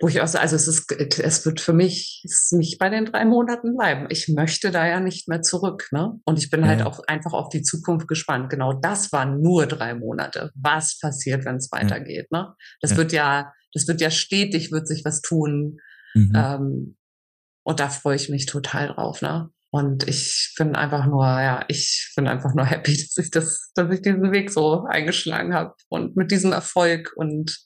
[0.00, 3.06] wo ich auch so, also es ist, es wird für mich es nicht bei den
[3.06, 4.06] drei Monaten bleiben.
[4.10, 6.18] Ich möchte da ja nicht mehr zurück, ne?
[6.24, 6.84] Und ich bin halt ja.
[6.84, 8.50] halt auch einfach auf die Zukunft gespannt.
[8.50, 10.50] Genau, das waren nur drei Monate.
[10.56, 12.52] Was passiert, wenn es weitergeht, ne?
[12.80, 12.96] Das ja.
[12.96, 15.78] wird ja, das wird ja stetig, wird sich was tun.
[16.14, 16.32] Mhm.
[16.34, 16.96] Ähm,
[17.64, 19.50] und da freue ich mich total drauf, ne?
[19.70, 23.92] Und ich bin einfach nur, ja, ich bin einfach nur happy, dass ich das, dass
[23.92, 27.58] ich diesen Weg so eingeschlagen habe und mit diesem Erfolg und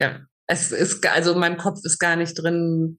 [0.00, 2.98] ja, es ist, also in meinem Kopf ist gar nicht drin,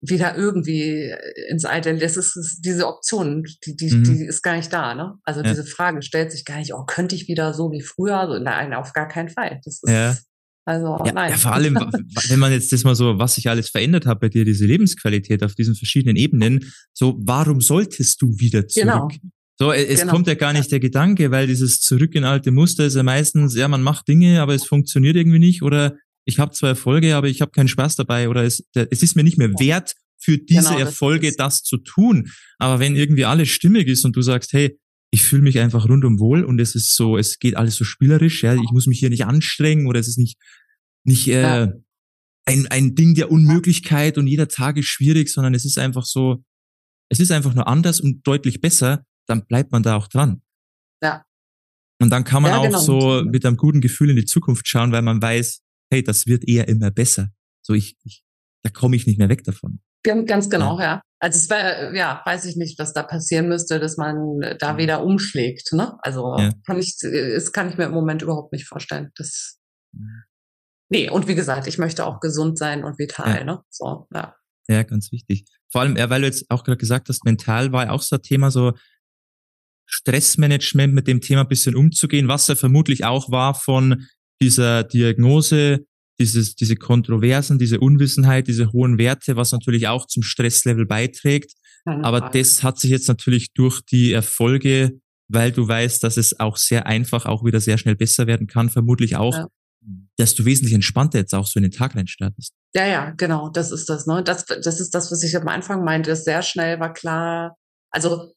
[0.00, 1.14] wieder irgendwie
[1.48, 1.94] ins Alte.
[1.96, 4.04] Das ist, ist diese Option, die, die, mhm.
[4.04, 5.18] die ist gar nicht da, ne?
[5.24, 5.50] Also ja.
[5.50, 8.26] diese Frage stellt sich gar nicht, oh, könnte ich wieder so wie früher?
[8.26, 9.60] So, nein, auf gar keinen Fall.
[9.64, 10.16] Das ist, ja.
[10.64, 11.30] Also ja, nein.
[11.30, 14.28] Ja, vor allem, wenn man jetzt das mal so, was sich alles verändert hat bei
[14.28, 18.84] dir, diese Lebensqualität auf diesen verschiedenen Ebenen, so warum solltest du wieder zurück?
[18.84, 19.08] Genau.
[19.58, 20.12] So, es genau.
[20.12, 23.54] kommt ja gar nicht der Gedanke, weil dieses Zurück in alte Muster ist ja meistens,
[23.54, 27.28] ja, man macht Dinge, aber es funktioniert irgendwie nicht oder ich habe zwar Erfolge, aber
[27.28, 30.68] ich habe keinen Spaß dabei oder es, es ist mir nicht mehr wert, für diese
[30.68, 32.30] genau, Erfolge das, das zu tun.
[32.58, 34.78] Aber wenn irgendwie alles stimmig ist und du sagst, hey,
[35.10, 38.42] ich fühle mich einfach rundum wohl und es ist so, es geht alles so spielerisch,
[38.42, 40.38] ja, ich muss mich hier nicht anstrengen oder es ist nicht,
[41.04, 41.72] nicht äh, ja.
[42.46, 46.44] ein, ein Ding der Unmöglichkeit und jeder Tag ist schwierig, sondern es ist einfach so,
[47.10, 50.42] es ist einfach nur anders und deutlich besser, dann bleibt man da auch dran.
[51.02, 51.24] Ja.
[52.00, 52.78] Und dann kann man ja, auch genau.
[52.78, 55.60] so mit einem guten Gefühl in die Zukunft schauen, weil man weiß,
[55.92, 57.30] hey, das wird eher immer besser.
[57.62, 58.24] So ich, ich
[58.62, 59.80] da komme ich nicht mehr weg davon.
[60.02, 60.84] Ganz genau, ja.
[60.84, 61.02] ja.
[61.22, 65.04] Also es wäre, ja, weiß ich nicht, was da passieren müsste, dass man da wieder
[65.04, 65.72] umschlägt.
[65.72, 65.98] Ne?
[66.00, 66.52] Also ja.
[66.66, 69.10] kann ich, das kann ich mir im Moment überhaupt nicht vorstellen.
[69.16, 69.58] Das,
[70.88, 73.36] nee, und wie gesagt, ich möchte auch gesund sein und vital.
[73.36, 73.44] Ja.
[73.44, 73.60] Ne?
[73.68, 74.34] So, ja.
[74.68, 75.44] Ja, ganz wichtig.
[75.70, 78.22] Vor allem, weil du jetzt auch gerade gesagt hast, mental war ja auch so ein
[78.22, 78.72] Thema, so
[79.86, 84.06] Stressmanagement mit dem Thema ein bisschen umzugehen, was ja vermutlich auch war von
[84.40, 85.84] dieser Diagnose
[86.20, 91.54] dieses, diese Kontroversen, diese Unwissenheit, diese hohen Werte, was natürlich auch zum Stresslevel beiträgt.
[91.84, 96.56] Aber das hat sich jetzt natürlich durch die Erfolge, weil du weißt, dass es auch
[96.56, 99.48] sehr einfach auch wieder sehr schnell besser werden kann, vermutlich auch, ja.
[100.16, 102.52] dass du wesentlich entspannter jetzt auch so in den Tag reinstartest.
[102.74, 104.22] Ja, ja, genau, das ist das, ne?
[104.22, 106.14] Das, das ist das, was ich am Anfang meinte.
[106.16, 107.56] Sehr schnell war klar,
[107.90, 108.32] also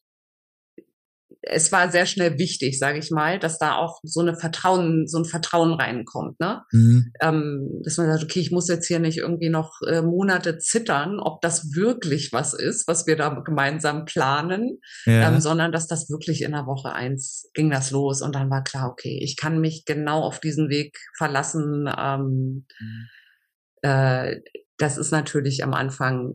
[1.46, 5.18] es war sehr schnell wichtig, sage ich mal, dass da auch so eine Vertrauen, so
[5.18, 6.62] ein Vertrauen reinkommt, ne?
[6.72, 7.12] Mhm.
[7.20, 11.20] Ähm, dass man sagt, okay, ich muss jetzt hier nicht irgendwie noch äh, Monate zittern,
[11.20, 15.28] ob das wirklich was ist, was wir da gemeinsam planen, ja.
[15.28, 18.64] ähm, sondern dass das wirklich in der Woche eins ging das los und dann war
[18.64, 21.90] klar, okay, ich kann mich genau auf diesen Weg verlassen.
[21.96, 23.08] Ähm, mhm.
[23.82, 24.40] äh,
[24.78, 26.34] das ist natürlich am Anfang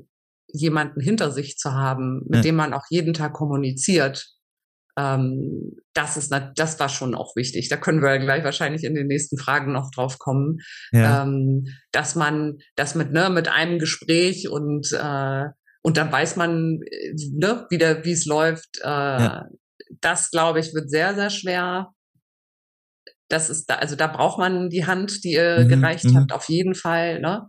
[0.52, 2.42] jemanden hinter sich zu haben, mit ja.
[2.42, 4.39] dem man auch jeden Tag kommuniziert,
[5.00, 7.70] ähm, das ist, das war schon auch wichtig.
[7.70, 10.60] Da können wir gleich wahrscheinlich in den nächsten Fragen noch drauf kommen,
[10.92, 11.24] ja.
[11.24, 15.46] ähm, dass man das mit ne mit einem Gespräch und äh,
[15.82, 18.80] und dann weiß man ne wieder wie es läuft.
[18.82, 19.46] Äh, ja.
[20.02, 21.92] Das glaube ich wird sehr sehr schwer.
[23.30, 26.18] Das ist da, also da braucht man die Hand, die ihr mhm, gereicht mhm.
[26.18, 27.22] habt, auf jeden Fall.
[27.22, 27.48] Ne?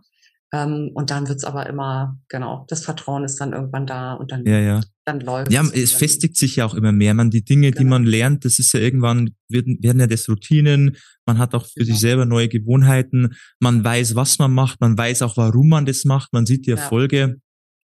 [0.53, 4.45] Ähm, und dann wird's aber immer, genau, das Vertrauen ist dann irgendwann da und dann,
[4.45, 4.81] ja, ja.
[5.05, 7.13] Dann läuft Ja, es festigt sich ja auch immer mehr.
[7.13, 7.79] Man, die Dinge, genau.
[7.79, 10.97] die man lernt, das ist ja irgendwann, werden, werden ja das Routinen.
[11.25, 11.91] Man hat auch für genau.
[11.91, 13.35] sich selber neue Gewohnheiten.
[13.59, 14.79] Man weiß, was man macht.
[14.81, 16.33] Man weiß auch, warum man das macht.
[16.33, 17.17] Man sieht die Erfolge.
[17.17, 17.33] Ja.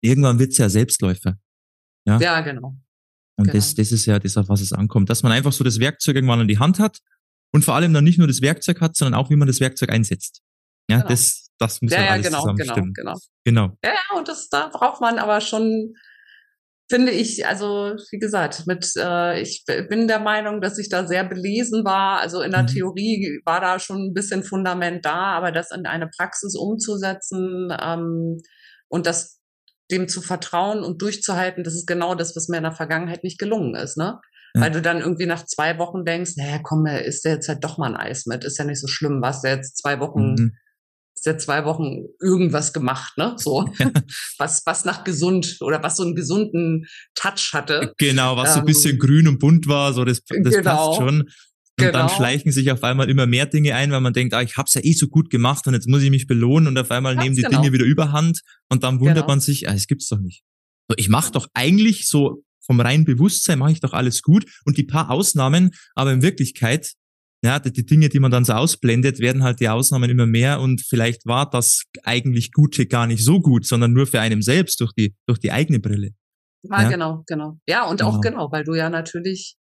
[0.03, 1.37] Irgendwann wird's ja Selbstläufer.
[2.07, 2.77] Ja, ja genau.
[3.37, 3.53] Und genau.
[3.55, 5.11] das, das ist ja das, auf was es ankommt.
[5.11, 6.99] Dass man einfach so das Werkzeug irgendwann in die Hand hat
[7.53, 9.90] und vor allem dann nicht nur das Werkzeug hat, sondern auch, wie man das Werkzeug
[9.90, 10.42] einsetzt.
[10.88, 11.09] Ja, genau.
[11.09, 13.18] das, das muss ja, ja alles genau, genau, genau, genau.
[13.44, 13.79] Genau.
[13.85, 15.94] Ja, ja, und das da braucht man aber schon,
[16.90, 21.24] finde ich, also wie gesagt, mit äh, ich bin der Meinung, dass ich da sehr
[21.24, 22.20] belesen war.
[22.20, 22.66] Also in der mhm.
[22.66, 28.38] Theorie war da schon ein bisschen Fundament da, aber das in eine Praxis umzusetzen ähm,
[28.88, 29.38] und das
[29.90, 33.38] dem zu vertrauen und durchzuhalten, das ist genau das, was mir in der Vergangenheit nicht
[33.38, 34.20] gelungen ist, ne?
[34.53, 37.79] Weil du dann irgendwie nach zwei Wochen denkst, naja, komm, ist der jetzt halt doch
[37.79, 40.53] mal ein Eis mit, ist ja nicht so schlimm, was der jetzt zwei Wochen mhm
[41.22, 43.35] seit zwei Wochen irgendwas gemacht, ne?
[43.37, 43.90] So, ja.
[44.38, 47.92] was, was nach gesund oder was so einen gesunden Touch hatte.
[47.98, 50.62] Genau, was ähm, so ein bisschen ähm, grün und bunt war, so das, das genau.
[50.62, 51.20] passt schon.
[51.20, 51.92] Und genau.
[51.92, 54.74] dann schleichen sich auf einmal immer mehr Dinge ein, weil man denkt, ah, ich hab's
[54.74, 57.24] ja eh so gut gemacht und jetzt muss ich mich belohnen und auf einmal Ganz
[57.24, 57.61] nehmen die genau.
[57.61, 59.28] Dinge wieder überhand und dann wundert genau.
[59.28, 60.42] man sich, ah, das gibt's doch nicht.
[60.88, 64.76] So, ich mache doch eigentlich so vom reinen Bewusstsein mache ich doch alles gut und
[64.76, 66.92] die paar Ausnahmen, aber in Wirklichkeit
[67.42, 70.83] ja, die Dinge, die man dann so ausblendet, werden halt die Ausnahmen immer mehr und
[70.83, 74.92] vielleicht war das eigentlich Gute gar nicht so gut, sondern nur für einen selbst durch
[74.92, 76.11] die, durch die eigene Brille.
[76.62, 76.88] Ja, ja?
[76.90, 77.59] genau, genau.
[77.66, 78.11] Ja, und genau.
[78.11, 79.57] auch genau, weil du ja natürlich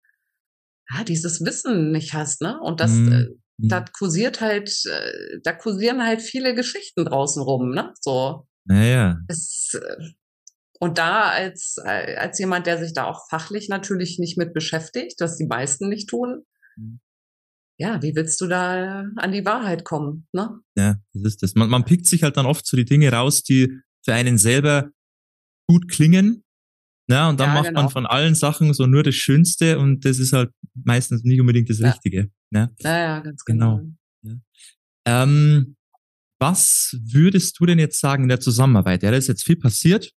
[0.92, 2.60] ja, dieses Wissen nicht hast, ne?
[2.62, 3.14] Und das, mhm.
[3.14, 3.28] äh,
[3.60, 3.86] da mhm.
[3.98, 7.94] kursiert halt, äh, da kursieren halt viele Geschichten draußen rum, ne?
[8.02, 8.46] So.
[8.66, 9.20] Naja.
[9.30, 10.04] Es, äh,
[10.82, 15.16] und da als, äh, als jemand, der sich da auch fachlich natürlich nicht mit beschäftigt,
[15.20, 16.44] was die meisten nicht tun,
[16.76, 17.00] mhm
[17.80, 20.28] ja, wie willst du da an die Wahrheit kommen?
[20.34, 20.60] Ne?
[20.76, 21.56] Ja, das ist das.
[21.56, 24.90] Man, man pickt sich halt dann oft so die Dinge raus, die für einen selber
[25.68, 26.44] gut klingen.
[27.10, 27.82] Ja, und dann ja, macht genau.
[27.82, 31.70] man von allen Sachen so nur das Schönste und das ist halt meistens nicht unbedingt
[31.70, 31.90] das ja.
[31.90, 32.30] Richtige.
[32.52, 33.78] Ja, ja, ja ganz genau.
[33.78, 33.94] genau.
[34.24, 35.24] Ja.
[35.24, 35.78] Ähm,
[36.40, 39.04] was würdest du denn jetzt sagen in der Zusammenarbeit?
[39.04, 40.12] Ja, da ist jetzt viel passiert.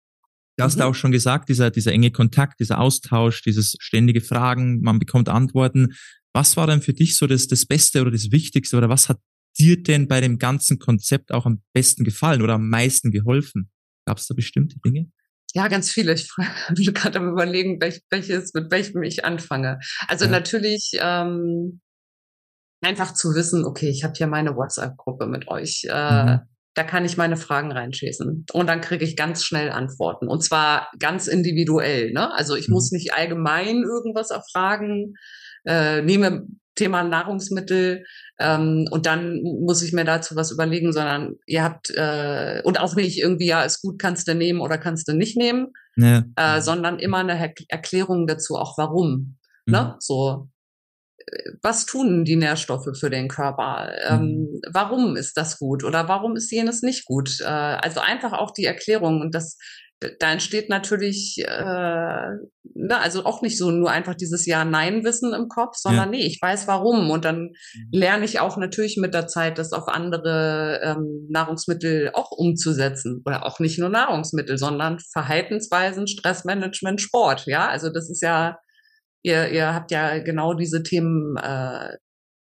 [0.60, 0.82] Du hast mhm.
[0.82, 5.94] auch schon gesagt, dieser, dieser enge Kontakt, dieser Austausch, dieses ständige Fragen, man bekommt Antworten.
[6.34, 9.22] Was war denn für dich so das, das Beste oder das Wichtigste oder was hat
[9.58, 13.72] dir denn bei dem ganzen Konzept auch am besten gefallen oder am meisten geholfen?
[14.06, 15.10] Gab es da bestimmte Dinge?
[15.54, 16.12] Ja, ganz viele.
[16.12, 16.30] Ich
[16.76, 19.80] bin gerade am überlegen, welch, welches, mit welchem ich anfange.
[20.10, 20.32] Also ja.
[20.32, 21.80] natürlich ähm,
[22.82, 25.88] einfach zu wissen, okay, ich habe hier meine WhatsApp-Gruppe mit euch.
[25.90, 26.40] Äh, mhm.
[26.76, 28.46] Da kann ich meine Fragen reinschießen.
[28.52, 30.28] Und dann kriege ich ganz schnell Antworten.
[30.28, 32.12] Und zwar ganz individuell.
[32.12, 32.34] Ne?
[32.34, 32.74] Also ich mhm.
[32.74, 35.16] muss nicht allgemein irgendwas erfragen,
[35.66, 38.06] äh, nehme Thema Nahrungsmittel
[38.40, 42.96] ähm, und dann muss ich mir dazu was überlegen, sondern ihr habt äh, und auch
[42.96, 46.24] nicht irgendwie, ja, ist gut, kannst du nehmen oder kannst du nicht nehmen, ja.
[46.38, 49.38] äh, sondern immer eine Her Erklärung dazu, auch warum.
[49.66, 49.74] Mhm.
[49.74, 49.96] Ne?
[50.00, 50.48] So,
[51.62, 53.92] was tun die Nährstoffe für den Körper?
[54.08, 54.62] Ähm, mhm.
[54.72, 57.40] Warum ist das gut oder warum ist jenes nicht gut?
[57.42, 59.58] Äh, also einfach auch die Erklärung und das
[60.20, 62.30] da entsteht natürlich, äh,
[62.74, 66.20] ne, also auch nicht so nur einfach dieses Ja-Nein-Wissen im Kopf, sondern ja.
[66.20, 67.10] nee, ich weiß warum.
[67.10, 67.90] Und dann mhm.
[67.92, 73.22] lerne ich auch natürlich mit der Zeit, das auf andere ähm, Nahrungsmittel auch umzusetzen.
[73.26, 77.44] Oder auch nicht nur Nahrungsmittel, sondern Verhaltensweisen, Stressmanagement, Sport.
[77.46, 78.58] Ja, also das ist ja,
[79.22, 81.98] ihr, ihr habt ja genau diese Themen äh,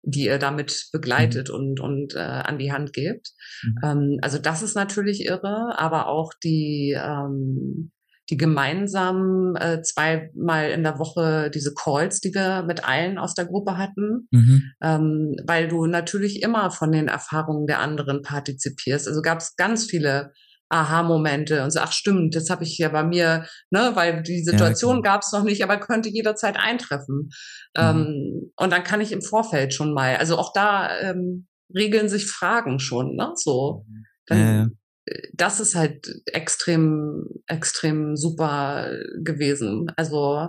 [0.02, 1.54] die ihr damit begleitet mhm.
[1.54, 3.30] und, und äh, an die Hand gebt.
[3.62, 3.78] Mhm.
[3.84, 7.92] Ähm, also das ist natürlich irre, aber auch die, ähm,
[8.30, 13.46] die gemeinsam äh, zweimal in der Woche diese Calls, die wir mit allen aus der
[13.46, 14.62] Gruppe hatten, mhm.
[14.82, 19.06] ähm, weil du natürlich immer von den Erfahrungen der anderen partizipierst.
[19.06, 20.32] Also gab es ganz viele
[20.72, 24.96] Aha-Momente und so, ach stimmt, das habe ich ja bei mir, ne, weil die Situation
[24.96, 27.30] ja, gab es noch nicht, aber könnte jederzeit eintreffen.
[27.76, 27.80] Mhm.
[27.80, 32.26] Ähm, und dann kann ich im Vorfeld schon mal, also auch da ähm, regeln sich
[32.26, 33.32] Fragen schon, ne?
[33.36, 33.84] So.
[33.86, 34.04] Mhm.
[34.26, 34.68] Dann, ja, ja.
[35.06, 38.90] Äh, das ist halt extrem, extrem super
[39.22, 39.90] gewesen.
[39.96, 40.48] Also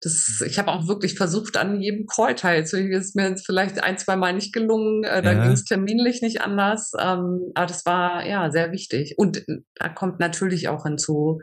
[0.00, 2.92] das, ich habe auch wirklich versucht, an jedem Call teilzunehmen.
[2.92, 5.04] Ist mir jetzt vielleicht ein, zwei Mal nicht gelungen.
[5.04, 5.42] Äh, da ja.
[5.42, 6.92] ging es terminlich nicht anders.
[6.98, 9.14] Ähm, aber das war ja sehr wichtig.
[9.16, 11.40] Und äh, da kommt natürlich auch hinzu,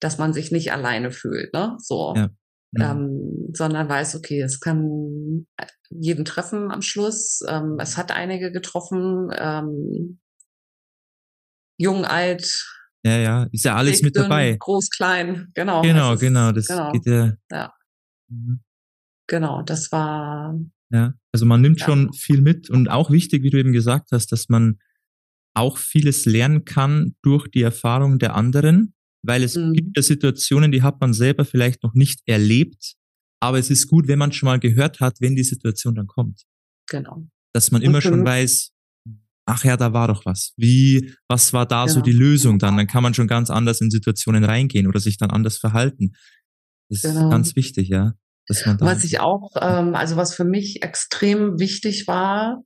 [0.00, 1.76] dass man sich nicht alleine fühlt, ne?
[1.78, 2.14] So.
[2.16, 2.28] Ja.
[2.72, 2.82] Mhm.
[2.82, 5.46] Ähm, sondern weiß, okay, es kann
[5.90, 7.40] jeden treffen am Schluss.
[7.46, 9.30] Ähm, es hat einige getroffen.
[9.36, 10.18] Ähm,
[11.76, 12.64] jung, alt,
[13.04, 14.56] ja, ja, ist ja alles mit dabei.
[14.58, 15.82] Groß, klein, genau.
[15.82, 16.92] Genau, genau, das genau.
[16.92, 17.32] geht ja.
[17.50, 17.72] ja.
[18.28, 18.60] Mhm.
[19.26, 20.58] Genau, das war.
[20.90, 21.86] Ja, also man nimmt ja.
[21.86, 24.78] schon viel mit und auch wichtig, wie du eben gesagt hast, dass man
[25.54, 29.72] auch vieles lernen kann durch die Erfahrung der anderen, weil es mhm.
[29.72, 32.94] gibt ja Situationen, die hat man selber vielleicht noch nicht erlebt,
[33.40, 36.42] aber es ist gut, wenn man schon mal gehört hat, wenn die Situation dann kommt.
[36.88, 37.26] Genau.
[37.52, 38.73] Dass man immer schon weiß,
[39.46, 40.52] ach ja, da war doch was.
[40.56, 41.94] Wie, was war da genau.
[41.94, 42.76] so die Lösung dann?
[42.76, 46.12] Dann kann man schon ganz anders in Situationen reingehen oder sich dann anders verhalten.
[46.88, 47.24] Das genau.
[47.24, 48.12] ist ganz wichtig, ja.
[48.46, 52.62] Dass man was ich auch, ähm, also was für mich extrem wichtig war,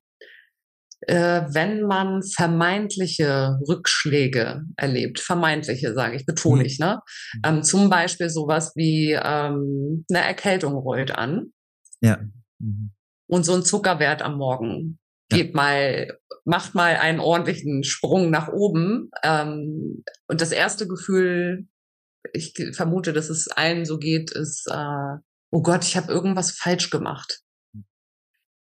[1.03, 6.67] äh, wenn man vermeintliche Rückschläge erlebt, vermeintliche, sage ich, betone mhm.
[6.67, 7.01] ich, ne?
[7.45, 11.53] Ähm, zum Beispiel sowas wie ähm, eine Erkältung rollt an.
[12.01, 12.19] Ja.
[12.59, 12.91] Mhm.
[13.29, 19.11] Und so ein Zuckerwert am Morgen geht mal, macht mal einen ordentlichen Sprung nach oben.
[19.23, 21.67] Ähm, und das erste Gefühl,
[22.33, 25.19] ich vermute, dass es allen so geht, ist, äh,
[25.51, 27.43] oh Gott, ich habe irgendwas falsch gemacht.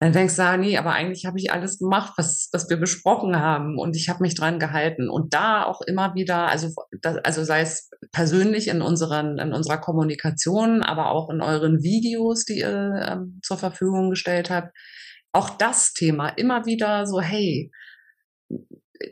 [0.01, 3.35] Dann denkst du, ah, nee, aber eigentlich habe ich alles gemacht, was, was wir besprochen
[3.35, 5.09] haben und ich habe mich dran gehalten.
[5.09, 6.69] Und da auch immer wieder, also,
[7.01, 12.45] das, also sei es persönlich in unseren, in unserer Kommunikation, aber auch in euren Videos,
[12.45, 14.73] die ihr ähm, zur Verfügung gestellt habt,
[15.31, 17.71] auch das Thema immer wieder so, hey,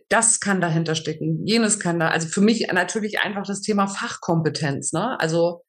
[0.10, 4.92] das kann dahinter stecken, jenes kann da, also für mich natürlich einfach das Thema Fachkompetenz,
[4.92, 5.20] ne?
[5.20, 5.64] Also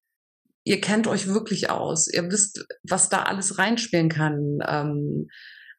[0.64, 5.28] ihr kennt euch wirklich aus, ihr wisst, was da alles reinspielen kann ähm,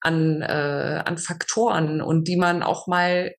[0.01, 3.33] an, äh, an Faktoren und die man auch mal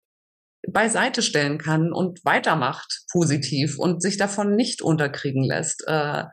[0.68, 5.84] beiseite stellen kann und weitermacht positiv und sich davon nicht unterkriegen lässt.
[5.86, 6.24] Äh,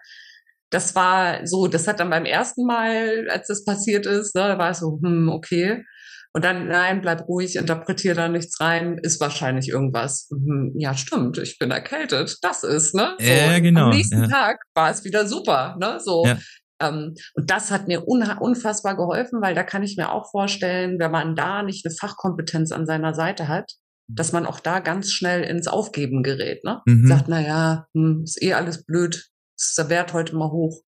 [0.70, 4.72] das war so, das hat dann beim ersten Mal, als das passiert ist, ne, war
[4.72, 5.84] es so, hm, okay.
[6.34, 10.28] Und dann, nein, bleib ruhig, interpretier da nichts rein, ist wahrscheinlich irgendwas.
[10.30, 12.38] Hm, ja, stimmt, ich bin erkältet.
[12.42, 13.16] Das ist, ne?
[13.18, 13.86] So, ja, genau.
[13.86, 14.28] Am nächsten ja.
[14.28, 16.00] Tag war es wieder super, ne?
[16.00, 16.26] So.
[16.26, 16.38] Ja.
[16.80, 21.12] Ähm, und das hat mir unfassbar geholfen, weil da kann ich mir auch vorstellen, wenn
[21.12, 23.72] man da nicht eine Fachkompetenz an seiner Seite hat,
[24.08, 26.82] dass man auch da ganz schnell ins Aufgeben gerät, ne?
[26.86, 27.08] Mhm.
[27.08, 29.28] Sagt, na ja, hm, ist eh alles blöd,
[29.58, 30.82] ist der Wert heute mal hoch.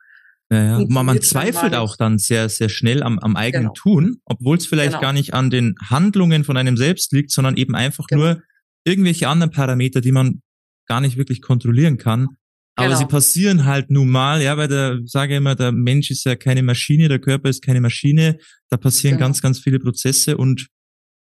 [0.52, 0.86] Ja, ja.
[0.88, 3.74] Man, man zweifelt auch dann sehr, sehr schnell am, am eigenen genau.
[3.74, 5.02] Tun, obwohl es vielleicht genau.
[5.02, 8.24] gar nicht an den Handlungen von einem selbst liegt, sondern eben einfach genau.
[8.24, 8.42] nur
[8.84, 10.42] irgendwelche anderen Parameter, die man
[10.88, 12.30] gar nicht wirklich kontrollieren kann.
[12.76, 13.00] Aber genau.
[13.00, 16.64] sie passieren halt nun mal, ja, weil der, sage immer, der Mensch ist ja keine
[16.64, 18.38] Maschine, der Körper ist keine Maschine.
[18.70, 19.28] Da passieren genau.
[19.28, 20.68] ganz, ganz viele Prozesse und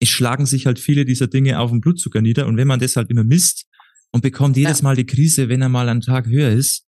[0.01, 2.47] es schlagen sich halt viele dieser Dinge auf den Blutzucker nieder.
[2.47, 3.67] Und wenn man das halt immer misst
[4.11, 4.85] und bekommt jedes ja.
[4.85, 6.87] Mal die Krise, wenn er mal einen Tag höher ist,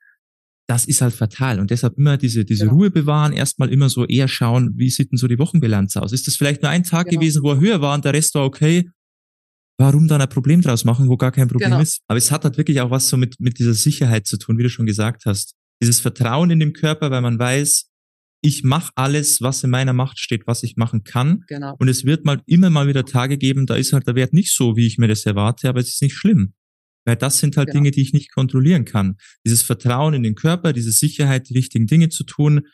[0.67, 1.59] das ist halt fatal.
[1.59, 2.77] Und deshalb immer diese, diese genau.
[2.77, 6.13] Ruhe bewahren, erstmal immer so eher schauen, wie sieht denn so die Wochenbilanz aus?
[6.13, 7.19] Ist das vielleicht nur ein Tag genau.
[7.19, 8.89] gewesen, wo er höher war und der Rest war okay?
[9.77, 11.81] Warum dann ein Problem draus machen, wo gar kein Problem genau.
[11.81, 12.01] ist?
[12.07, 14.63] Aber es hat halt wirklich auch was so mit, mit dieser Sicherheit zu tun, wie
[14.63, 15.55] du schon gesagt hast.
[15.81, 17.89] Dieses Vertrauen in dem Körper, weil man weiß,
[18.41, 21.43] ich mache alles, was in meiner Macht steht, was ich machen kann.
[21.47, 21.75] Genau.
[21.79, 24.53] Und es wird mal immer mal wieder Tage geben, da ist halt der Wert nicht
[24.53, 26.53] so, wie ich mir das erwarte, aber es ist nicht schlimm.
[27.05, 27.79] Weil das sind halt genau.
[27.79, 29.17] Dinge, die ich nicht kontrollieren kann.
[29.45, 32.67] Dieses Vertrauen in den Körper, diese Sicherheit, die richtigen Dinge zu tun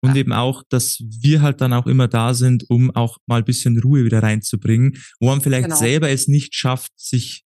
[0.00, 0.16] und ja.
[0.16, 3.78] eben auch, dass wir halt dann auch immer da sind, um auch mal ein bisschen
[3.78, 5.76] Ruhe wieder reinzubringen, wo man vielleicht genau.
[5.76, 7.44] selber es nicht schafft, sich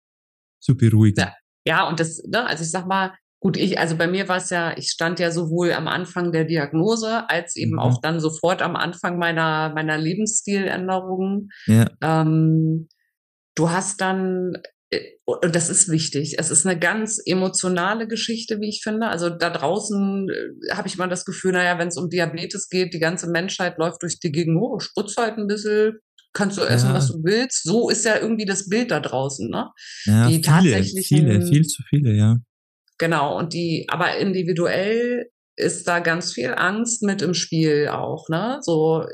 [0.61, 1.21] zu beruhigen.
[1.21, 1.35] Ja,
[1.67, 4.51] ja und das, ne, also ich sag mal, Gut, ich, also bei mir war es
[4.51, 7.79] ja, ich stand ja sowohl am Anfang der Diagnose als eben mhm.
[7.79, 11.51] auch dann sofort am Anfang meiner, meiner Lebensstiländerungen.
[11.67, 11.89] Ja.
[12.01, 12.89] Ähm,
[13.55, 14.55] du hast dann
[15.25, 16.37] und das ist wichtig.
[16.39, 19.09] Es ist eine ganz emotionale Geschichte, wie ich finde.
[19.09, 22.95] Also da draußen äh, habe ich mal das Gefühl, naja, wenn es um Diabetes geht,
[22.95, 25.99] die ganze Menschheit läuft durch die Gegend, oh, spritzt halt ein bisschen,
[26.33, 26.95] kannst du essen, ja.
[26.95, 27.65] was du willst.
[27.65, 29.71] So ist ja irgendwie das Bild da draußen, ne?
[30.05, 32.39] Ja, die viele, viele, viel zu viele, ja.
[32.97, 38.59] Genau, und die, aber individuell ist da ganz viel Angst mit im Spiel auch, ne?
[38.63, 39.05] So,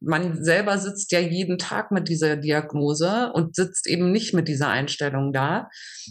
[0.00, 4.68] man selber sitzt ja jeden Tag mit dieser Diagnose und sitzt eben nicht mit dieser
[4.68, 5.68] Einstellung da.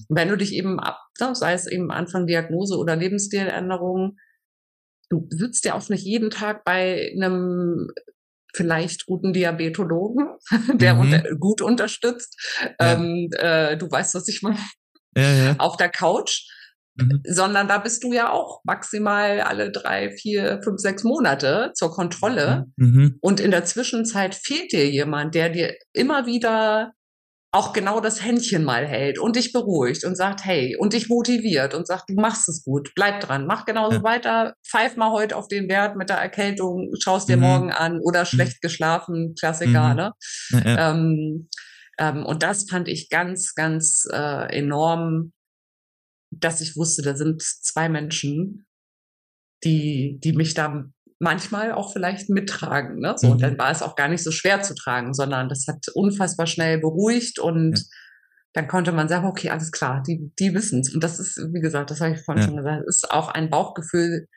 [0.07, 4.17] Wenn du dich eben ab, ne, sei es eben Anfang Diagnose oder Lebensstiländerung,
[5.09, 7.89] du sitzt ja auch nicht jeden Tag bei einem
[8.53, 10.27] vielleicht guten Diabetologen,
[10.75, 10.99] der mhm.
[10.99, 12.35] unter, gut unterstützt.
[12.79, 12.93] Ja.
[12.93, 14.59] Ähm, äh, du weißt, was ich meine.
[15.15, 15.55] Ja, ja.
[15.57, 16.47] Auf der Couch.
[17.01, 17.21] Mhm.
[17.25, 22.65] Sondern da bist du ja auch maximal alle drei, vier, fünf, sechs Monate zur Kontrolle.
[22.75, 22.87] Mhm.
[22.87, 23.17] mhm.
[23.21, 26.93] Und in der Zwischenzeit fehlt dir jemand, der dir immer wieder
[27.51, 31.73] auch genau das Händchen mal hält und dich beruhigt und sagt, hey, und dich motiviert
[31.73, 34.03] und sagt, du machst es gut, bleib dran, mach genauso ja.
[34.03, 37.43] weiter, pfeif mal heute auf den Wert mit der Erkältung, schaust dir mhm.
[37.43, 38.25] morgen an oder mhm.
[38.25, 39.95] schlecht geschlafen, Klassiker, mhm.
[39.95, 40.11] ne?
[40.51, 40.91] Ja, ja.
[40.91, 41.49] Ähm,
[41.97, 45.33] ähm, und das fand ich ganz, ganz äh, enorm,
[46.31, 48.65] dass ich wusste, da sind zwei Menschen,
[49.63, 50.85] die, die mich da
[51.19, 52.99] manchmal auch vielleicht mittragen.
[52.99, 53.15] Ne?
[53.17, 53.33] So, mhm.
[53.33, 56.47] Und dann war es auch gar nicht so schwer zu tragen, sondern das hat unfassbar
[56.47, 57.83] schnell beruhigt und ja.
[58.53, 60.93] dann konnte man sagen, okay, alles klar, die, die wissen es.
[60.93, 62.47] Und das ist, wie gesagt, das habe ich vorhin ja.
[62.47, 64.27] schon gesagt, ist auch ein Bauchgefühl,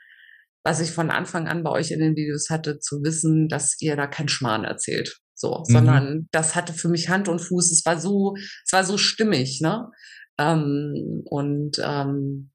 [0.64, 3.97] was ich von Anfang an bei euch in den Videos hatte, zu wissen, dass ihr
[3.97, 5.18] da kein Schmarrn erzählt.
[5.34, 5.72] So, mhm.
[5.72, 7.72] sondern das hatte für mich Hand und Fuß.
[7.72, 9.88] Es war so, es war so stimmig, ne?
[10.43, 12.51] Ähm, und ähm,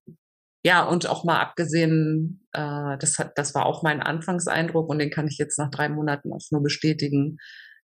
[0.65, 5.09] ja, und auch mal abgesehen, äh, das, hat, das war auch mein Anfangseindruck und den
[5.09, 7.37] kann ich jetzt nach drei Monaten auch nur bestätigen,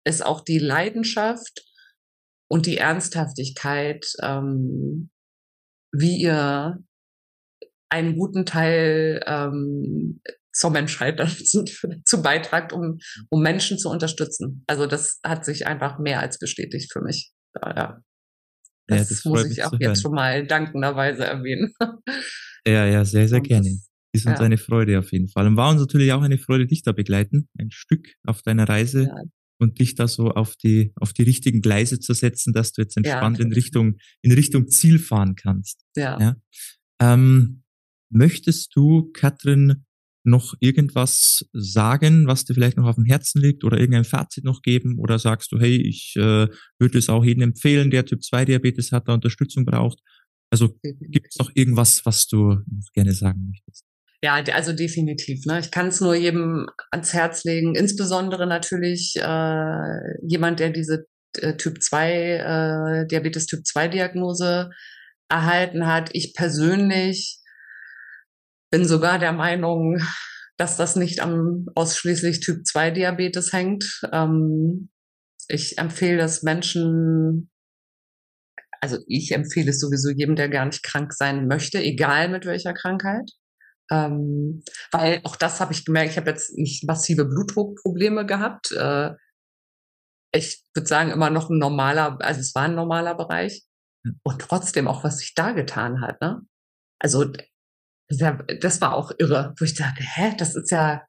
[0.05, 1.65] ist auch die Leidenschaft
[2.51, 5.11] und die Ernsthaftigkeit, ähm,
[5.93, 6.83] wie ihr
[7.89, 10.21] einen guten Teil ähm,
[10.53, 11.65] zur Menschheit dazu,
[12.05, 12.99] zu beitragt, um,
[13.31, 14.65] um Menschen zu unterstützen.
[14.67, 17.33] Also das hat sich einfach mehr als bestätigt für mich.
[17.55, 18.03] Ja.
[18.99, 21.73] Das, ja, das muss ich auch jetzt schon mal dankenderweise erwähnen.
[22.65, 23.71] Ja, ja, sehr, sehr gerne.
[23.71, 24.45] Das, ist uns ja.
[24.45, 25.49] eine Freude auf jeden Fall.
[25.49, 29.07] Und war uns natürlich auch eine Freude, dich da begleiten, ein Stück auf deiner Reise
[29.07, 29.23] ja.
[29.59, 32.97] und dich da so auf die, auf die richtigen Gleise zu setzen, dass du jetzt
[32.97, 33.45] entspannt ja.
[33.45, 35.85] in Richtung, in Richtung Ziel fahren kannst.
[35.97, 36.21] Ja.
[36.21, 36.37] ja?
[37.01, 37.65] Ähm,
[38.11, 39.85] möchtest du, Katrin,
[40.25, 44.63] noch irgendwas sagen, was dir vielleicht noch auf dem Herzen liegt oder irgendein Fazit noch
[44.63, 46.49] geben oder sagst du, hey, ich äh,
[46.79, 49.99] würde es auch jedem empfehlen, der Typ 2 Diabetes hat, da Unterstützung braucht
[50.53, 52.59] also gibt es noch irgendwas, was du
[52.93, 53.87] gerne sagen möchtest?
[54.23, 55.47] Ja, also definitiv.
[55.47, 55.59] Ne?
[55.59, 61.07] Ich kann es nur jedem ans Herz legen, insbesondere natürlich äh, jemand, der diese
[61.39, 64.71] äh, Typ 2, äh, Diabetes Typ 2 Diagnose
[65.31, 66.11] erhalten hat.
[66.13, 67.39] Ich persönlich
[68.73, 70.03] bin sogar der Meinung,
[70.57, 74.03] dass das nicht am ausschließlich Typ 2 Diabetes hängt.
[74.13, 74.91] Ähm,
[75.47, 77.51] ich empfehle das Menschen
[78.83, 82.75] also ich empfehle es sowieso jedem, der gar nicht krank sein möchte, egal mit welcher
[82.75, 83.31] Krankheit.
[83.93, 88.73] Ähm, weil auch das habe ich gemerkt, ich habe jetzt nicht massive Blutdruckprobleme gehabt.
[88.73, 89.13] Äh,
[90.35, 93.63] ich würde sagen, immer noch ein normaler, also es war ein normaler Bereich.
[94.05, 94.19] Hm.
[94.25, 96.41] Und trotzdem auch, was sich da getan hat, ne?
[96.99, 97.31] Also
[98.19, 101.03] das war auch irre, wo ich dachte, hä, das ist ja,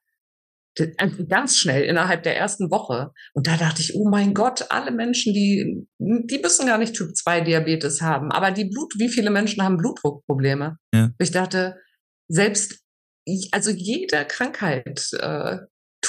[1.30, 3.12] ganz schnell innerhalb der ersten Woche.
[3.34, 7.16] Und da dachte ich, oh mein Gott, alle Menschen, die, die müssen gar nicht Typ
[7.16, 8.32] 2 Diabetes haben.
[8.32, 10.78] Aber die Blut, wie viele Menschen haben Blutdruckprobleme?
[10.94, 11.12] Ja.
[11.20, 11.76] Ich dachte,
[12.28, 12.82] selbst,
[13.52, 15.58] also jede Krankheit äh,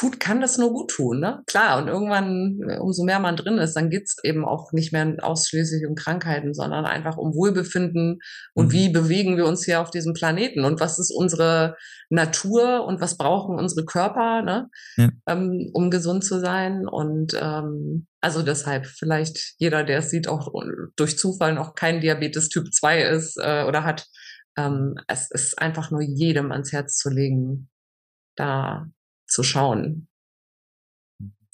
[0.05, 1.43] tut, kann das nur gut tun, ne?
[1.47, 5.87] Klar, und irgendwann, umso mehr man drin ist, dann geht's eben auch nicht mehr ausschließlich
[5.87, 8.19] um Krankheiten, sondern einfach um Wohlbefinden
[8.55, 8.73] und mhm.
[8.73, 11.77] wie bewegen wir uns hier auf diesem Planeten und was ist unsere
[12.11, 14.69] Natur und was brauchen unsere Körper, ne?
[14.97, 15.09] Ja.
[15.27, 16.87] Ähm, um gesund zu sein.
[16.87, 20.53] Und ähm, also deshalb vielleicht jeder, der es sieht, auch
[20.97, 24.07] durch Zufall noch kein Diabetes Typ 2 ist äh, oder hat,
[24.57, 27.69] ähm, es ist einfach nur jedem ans Herz zu legen,
[28.37, 28.87] da
[29.27, 30.09] zu schauen.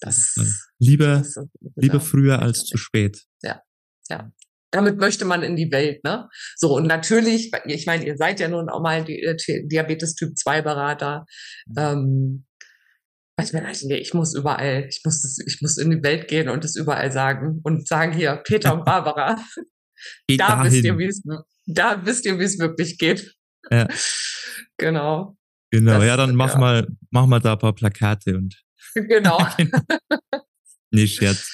[0.00, 0.34] Das,
[0.78, 1.36] lieber, das
[1.76, 3.24] lieber früher als zu spät.
[3.42, 3.62] Ja,
[4.08, 4.32] ja.
[4.72, 6.28] Damit möchte man in die Welt, ne?
[6.56, 10.62] So, und natürlich, ich meine, ihr seid ja nun auch mal äh, Diabetes Typ 2
[10.62, 11.26] Berater.
[11.76, 12.46] Ähm,
[13.42, 16.28] ich mir dachte, nee, ich muss überall, ich muss das, ich muss in die Welt
[16.28, 19.42] gehen und es überall sagen und sagen hier, Peter und Barbara,
[20.28, 20.72] da dahin.
[20.72, 21.22] wisst ihr, wie es,
[21.66, 23.34] da wisst ihr, wie es wirklich geht.
[23.70, 23.88] Ja.
[24.76, 25.36] Genau.
[25.70, 26.58] Genau, das, ja, dann mach ja.
[26.58, 28.62] mal, mach mal da ein paar Plakate und.
[28.94, 29.38] Genau.
[30.90, 31.48] nee, Scherz.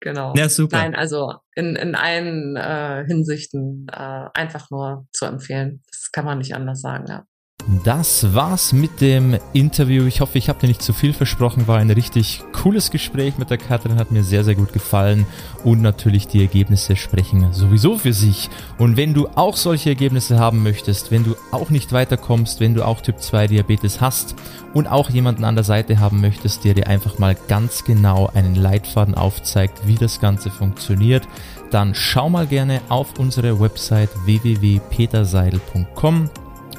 [0.00, 0.32] Genau.
[0.34, 0.78] Ja, super.
[0.78, 5.82] Nein, also in, in allen äh, Hinsichten äh, einfach nur zu empfehlen.
[5.90, 7.26] Das kann man nicht anders sagen, ja.
[7.66, 10.04] Das war's mit dem Interview.
[10.04, 11.66] Ich hoffe, ich habe dir nicht zu viel versprochen.
[11.66, 15.24] War ein richtig cooles Gespräch mit der Katrin, hat mir sehr, sehr gut gefallen.
[15.64, 18.50] Und natürlich die Ergebnisse sprechen sowieso für sich.
[18.76, 22.86] Und wenn du auch solche Ergebnisse haben möchtest, wenn du auch nicht weiterkommst, wenn du
[22.86, 24.34] auch Typ 2 Diabetes hast
[24.74, 28.56] und auch jemanden an der Seite haben möchtest, der dir einfach mal ganz genau einen
[28.56, 31.26] Leitfaden aufzeigt, wie das Ganze funktioniert,
[31.70, 36.28] dann schau mal gerne auf unsere Website www.peterseidel.com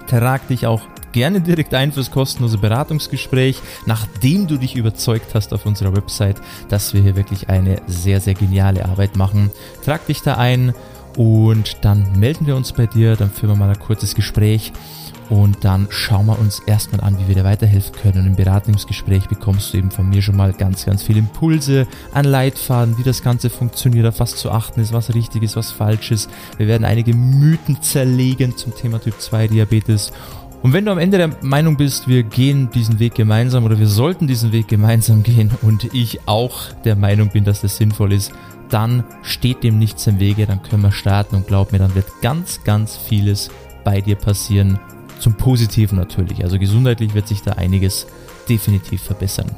[0.08, 0.82] trag dich auch
[1.12, 6.94] gerne direkt ein fürs kostenlose Beratungsgespräch, nachdem du dich überzeugt hast auf unserer Website, dass
[6.94, 9.50] wir hier wirklich eine sehr, sehr geniale Arbeit machen.
[9.84, 10.74] Trag dich da ein
[11.16, 14.74] und dann melden wir uns bei dir, dann führen wir mal ein kurzes Gespräch
[15.30, 18.20] und dann schauen wir uns erstmal an, wie wir dir weiterhelfen können.
[18.20, 22.26] Und im Beratungsgespräch bekommst du eben von mir schon mal ganz, ganz viele Impulse an
[22.26, 26.12] Leitfaden, wie das Ganze funktioniert, auf was zu achten ist, was richtig ist, was falsch
[26.12, 26.30] ist.
[26.58, 30.12] Wir werden einige Mythen zerlegen zum Thema Typ 2 Diabetes.
[30.62, 33.88] Und wenn du am Ende der Meinung bist, wir gehen diesen Weg gemeinsam oder wir
[33.88, 38.32] sollten diesen Weg gemeinsam gehen und ich auch der Meinung bin, dass das sinnvoll ist,
[38.70, 42.08] dann steht dem nichts im Wege, dann können wir starten und glaub mir, dann wird
[42.22, 43.52] ganz, ganz vieles
[43.84, 44.80] bei dir passieren,
[45.26, 46.44] zum Positiven natürlich.
[46.44, 48.06] Also gesundheitlich wird sich da einiges
[48.48, 49.50] definitiv verbessern.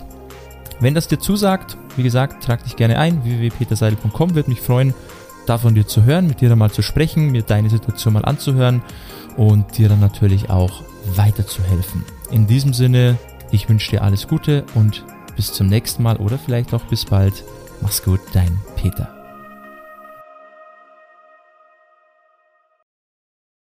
[0.79, 3.21] Wenn das dir zusagt, wie gesagt, trag dich gerne ein.
[3.25, 4.93] www.peterseidel.com wird mich freuen,
[5.45, 8.81] davon dir zu hören, mit dir dann mal zu sprechen, mir deine Situation mal anzuhören
[9.35, 10.83] und dir dann natürlich auch
[11.17, 12.05] weiterzuhelfen.
[12.31, 13.17] In diesem Sinne,
[13.51, 15.03] ich wünsche dir alles Gute und
[15.35, 17.43] bis zum nächsten Mal oder vielleicht auch bis bald.
[17.81, 19.16] Mach's gut, dein Peter.